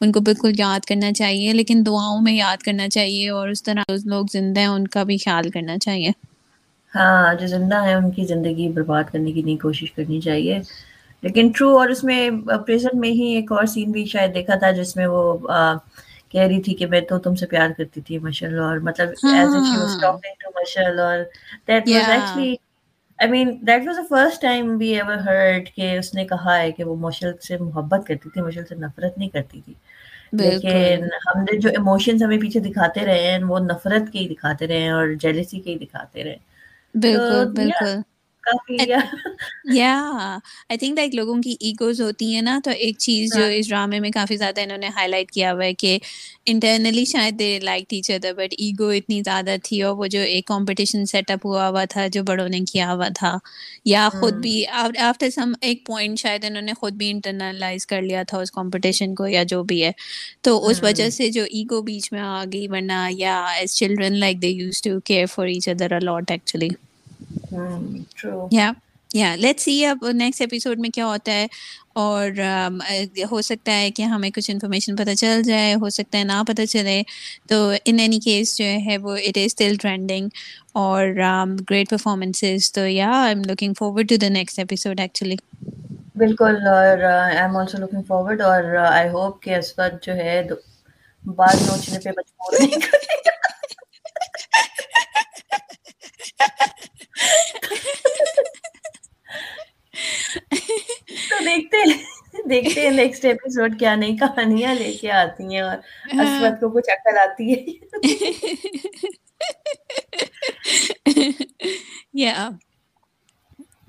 ان 0.01 0.11
کو 0.11 0.19
بالکل 0.19 0.51
یاد 0.57 0.79
کرنا 0.79 1.13
چاہیے 1.13 1.53
لیکن 1.53 1.83
دعاؤں 1.85 2.21
میں 2.21 2.33
یاد 2.33 2.57
کرنا 2.57 2.89
چاہیے 2.89 3.29
اور 3.29 3.49
اس 3.49 3.63
طرح 3.63 3.83
لوگ 4.05 4.25
زندہ 4.31 4.59
ہیں 4.59 4.67
ان 4.67 4.87
کا 4.87 5.03
بھی 5.03 5.17
خیال 5.17 5.49
کرنا 5.49 5.77
چاہیے۔ 5.77 6.09
ہاں 6.95 7.33
جو 7.33 7.47
زندہ 7.47 7.83
ہیں 7.83 7.93
ان 7.93 8.11
کی 8.11 8.25
زندگی 8.25 8.69
برباد 8.69 9.03
کرنے 9.11 9.31
کی 9.31 9.41
نہیں 9.41 9.57
کوشش 9.57 9.91
کرنی 9.91 10.21
چاہیے۔ 10.21 10.59
لیکن 11.25 11.51
ٹرو 11.51 11.77
اور 11.77 11.89
اس 11.89 12.03
میں 12.03 12.29
پریزنٹ 12.65 12.95
میں 12.95 13.09
ہی 13.11 13.33
ایک 13.35 13.51
اور 13.51 13.65
سین 13.67 13.91
بھی 13.91 14.05
شاید 14.07 14.33
دیکھا 14.35 14.55
تھا 14.55 14.71
جس 14.73 14.95
میں 14.95 15.07
وہ 15.07 15.21
کہہ 16.29 16.41
رہی 16.41 16.61
تھی 16.61 16.73
کہ 16.75 16.85
میں 16.87 17.01
تو 17.09 17.17
تم 17.19 17.35
سے 17.35 17.45
پیار 17.47 17.69
کرتی 17.77 18.01
تھی 18.01 18.17
مشل 18.19 18.59
اور 18.59 18.77
مطلب 18.83 19.09
as 19.31 19.55
a 19.55 19.61
she 19.63 19.77
was 19.77 19.97
talking 19.97 20.33
to 20.39 20.49
Mishal 20.55 20.99
اور 20.99 21.17
that 21.67 21.89
was 21.89 22.09
actually 22.09 22.55
I 23.19 23.29
mean 23.29 23.49
that 23.61 23.87
was 23.87 23.97
the 23.97 24.03
first 24.09 24.41
time 24.41 24.75
we 24.77 24.87
ever 24.95 25.17
heard 25.21 25.69
کہ 25.69 25.97
اس 25.97 26.13
نے 26.13 26.25
کہا 26.27 26.57
ہے 26.57 26.71
کہ 26.71 26.83
وہ 26.83 26.95
مشل 26.99 27.31
سے 27.41 27.57
محبت 27.59 28.07
کرتی 28.07 28.29
تھی 28.29 28.41
مشل 28.41 28.65
سے 28.65 28.75
نفرت 28.77 29.17
نہیں 29.17 29.29
کرتی 29.29 29.61
تھی۔ 29.61 29.73
لیکن 30.39 31.03
ہم 31.25 31.41
نے 31.41 31.57
جو 31.59 31.69
ایموشنز 31.71 32.23
ہمیں 32.23 32.39
پیچھے 32.39 32.59
دکھاتے 32.61 33.05
رہے 33.05 33.31
ہیں 33.31 33.39
وہ 33.43 33.59
نفرت 33.61 34.11
کے 34.11 34.19
ہی 34.19 34.27
دکھاتے 34.29 34.67
رہے 34.67 34.79
ہیں 34.79 34.91
اور 34.91 35.13
جیلسی 35.21 35.59
کے 35.59 35.71
ہی 35.71 35.77
دکھاتے 35.79 36.23
رہے 36.23 36.35
بالکل 36.95 37.45
بالکل۔ 37.53 37.95
یا 39.73 39.93
آئی 40.69 40.77
تھنک 40.77 40.95
لائک 40.95 41.15
لوگوں 41.15 41.41
کی 41.41 41.55
ایگوز 41.59 42.01
ہوتی 42.01 42.33
ہیں 42.35 42.41
نا 42.41 42.59
تو 42.63 42.71
ایک 42.71 42.97
چیز 42.97 43.33
جو 43.35 43.43
اس 43.45 43.69
ڈرامے 43.69 43.99
میں 43.99 44.09
کافی 44.11 44.37
زیادہ 44.37 44.61
انہوں 44.61 44.77
نے 44.77 44.87
ہائی 44.95 45.09
لائٹ 45.09 45.31
کیا 45.31 45.53
ہوا 45.53 45.65
ہے 45.65 45.73
کہ 45.73 45.97
انٹرنلی 46.45 47.05
شاید 47.05 47.39
دے 47.39 47.59
لائک 47.59 47.89
ٹیچر 47.89 48.17
تھا 48.21 48.31
بٹ 48.37 48.53
ایگو 48.57 48.89
اتنی 48.89 49.21
زیادہ 49.21 49.55
تھی 49.63 49.81
اور 49.81 49.95
وہ 49.95 50.07
جو 50.07 50.19
ایک 50.19 50.45
کمپٹیشن 50.45 51.05
سیٹ 51.05 51.31
اپ 51.31 51.45
ہوا 51.45 51.67
ہوا 51.69 51.83
تھا 51.89 52.07
جو 52.07 52.23
بڑوں 52.23 52.47
نے 52.49 52.59
کیا 52.71 52.93
ہوا 52.93 53.07
تھا 53.15 53.37
یا 53.85 54.07
خود 54.13 54.33
بھی 54.33 54.55
آفٹر 54.67 55.29
سم 55.29 55.53
ایک 55.61 55.85
پوائنٹ 55.85 56.19
شاید 56.19 56.45
انہوں 56.45 56.61
نے 56.61 56.73
خود 56.73 56.93
بھی 56.93 57.09
انٹرنلائز 57.11 57.87
کر 57.87 58.01
لیا 58.01 58.23
تھا 58.23 58.39
اس 58.39 58.51
کمپٹیشن 58.51 59.15
کو 59.15 59.27
یا 59.27 59.43
جو 59.43 59.63
بھی 59.63 59.83
ہے 59.83 59.91
تو 60.41 60.57
اس 60.67 60.83
وجہ 60.83 61.09
سے 61.09 61.29
جو 61.29 61.43
ایگو 61.51 61.81
بیچ 61.81 62.11
میں 62.11 62.21
آ 62.21 62.43
گئی 62.53 62.67
ورنہ 62.67 63.07
یا 63.11 63.43
as 63.47 63.75
children 63.75 64.19
like 64.19 64.41
they 64.41 64.47
used 64.47 64.81
to 64.81 64.99
care 64.99 65.25
for 65.25 65.47
each 65.47 65.69
other 65.69 65.91
a lot 65.91 66.31
actually 66.31 66.69
let 69.35 69.59
see 69.59 69.85
اب 69.85 70.05
نیکسٹ 70.13 70.41
ایپیسوڈ 70.41 70.79
میں 70.79 70.89
کیا 70.89 71.05
ہوتا 71.05 71.31
ہے 71.31 71.47
اور 71.93 72.31
ہو 73.31 73.41
سکتا 73.41 73.71
ہے 73.71 73.91
کہ 73.91 74.03
ہمیں 74.03 74.29
کچھ 74.29 74.51
انفارمیشن 74.51 74.95
پتہ 74.95 75.13
چل 75.17 75.41
جائے 75.45 75.75
ہو 75.75 75.89
سکتا 75.89 76.17
ہے 76.17 76.23
نہ 76.23 76.41
پتہ 76.47 76.65
چلے 76.65 77.03
تو 77.47 77.71
ان 77.85 77.99
اینی 77.99 78.19
کیس 78.19 78.57
جو 78.57 78.65
ہے 78.85 78.97
وہ 78.97 79.15
اٹ 79.17 79.37
از 79.37 79.45
اسٹل 79.45 79.75
ٹرینڈنگ 79.81 80.27
اور 80.73 81.07
گریٹ 81.71 81.89
پرفارمنسز 81.89 82.71
تو 82.71 82.87
یا 82.87 83.11
I 83.13 83.35
am 83.35 83.41
looking 83.47 83.73
forward 83.73 84.09
to 84.09 84.15
the 84.21 84.29
next 84.29 84.59
episode 84.59 84.99
actually 84.99 85.35
بالکل 86.15 86.67
اور 86.67 87.03
I 87.03 87.37
am 87.37 87.57
also 87.57 87.77
looking 87.77 88.01
forward 88.07 88.41
اور 88.41 88.75
آئی 88.75 89.09
ہوپ 89.09 89.41
کہ 89.43 89.55
اس 89.55 89.73
وقت 89.79 90.05
جو 90.05 90.15
ہے 90.15 90.41
بات 91.25 91.55
نوچنے 91.61 91.99
پہ 91.99 92.09
مجبور 92.09 92.59
نہیں 92.59 92.81
کرے 92.81 93.21
تو 93.23 93.34
دیکھتے 102.45 102.81
ہیں 102.81 102.89
نیکسٹ 102.91 103.25
ایپیسوڈ 103.25 103.79
کیا 103.79 103.95
نئی 103.95 104.15
کہانیاں 104.17 104.73
لے 104.75 104.91
کے 104.93 105.11
آتی 105.13 105.43
ہیں 105.45 105.61
اور 105.61 105.77
اسود 106.13 106.59
کو 106.61 106.69
کچھ 106.71 106.89
عقل 106.91 107.17
آتی 107.19 107.53
ہے 107.53 107.59
یا 112.15 112.49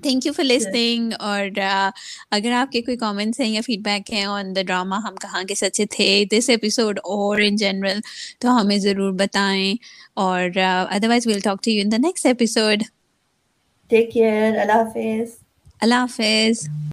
تھینک 0.01 0.25
یو 0.25 0.33
فار 0.33 0.45
لسننگ 0.45 1.11
اور 1.19 1.59
اگر 2.31 2.51
آپ 2.51 2.71
کے 2.71 2.81
کوئی 2.81 2.97
کامنٹس 2.97 3.39
ہیں 3.39 3.47
یا 3.47 3.61
فیڈ 3.65 3.83
بیک 3.83 4.11
ہیں 4.13 4.25
آن 4.25 4.55
دا 4.55 4.61
ڈراما 4.61 4.97
ہم 5.03 5.15
کہاں 5.15 5.43
کے 5.43 5.55
سچے 5.55 5.85
تھے 5.91 6.23
دس 6.31 6.49
ایپیسوڈ 6.49 6.99
اور 7.05 7.39
ان 7.43 7.55
جنرل 7.55 7.99
تو 8.39 8.59
ہمیں 8.59 8.77
ضرور 8.79 9.11
بتائیں 9.19 9.73
اور 10.15 10.57
otherwise 10.57 11.27
we'll 11.27 11.39
talk 11.39 11.63
to 11.63 11.71
you 11.71 11.81
in 11.83 11.91
the 11.91 11.97
next 11.99 12.25
episode 12.25 12.83
take 13.91 14.11
care 14.13 14.57
اللہ 14.59 14.73
حافظ 14.73 15.35
اللہ 15.81 15.95
حافظ 15.95 16.67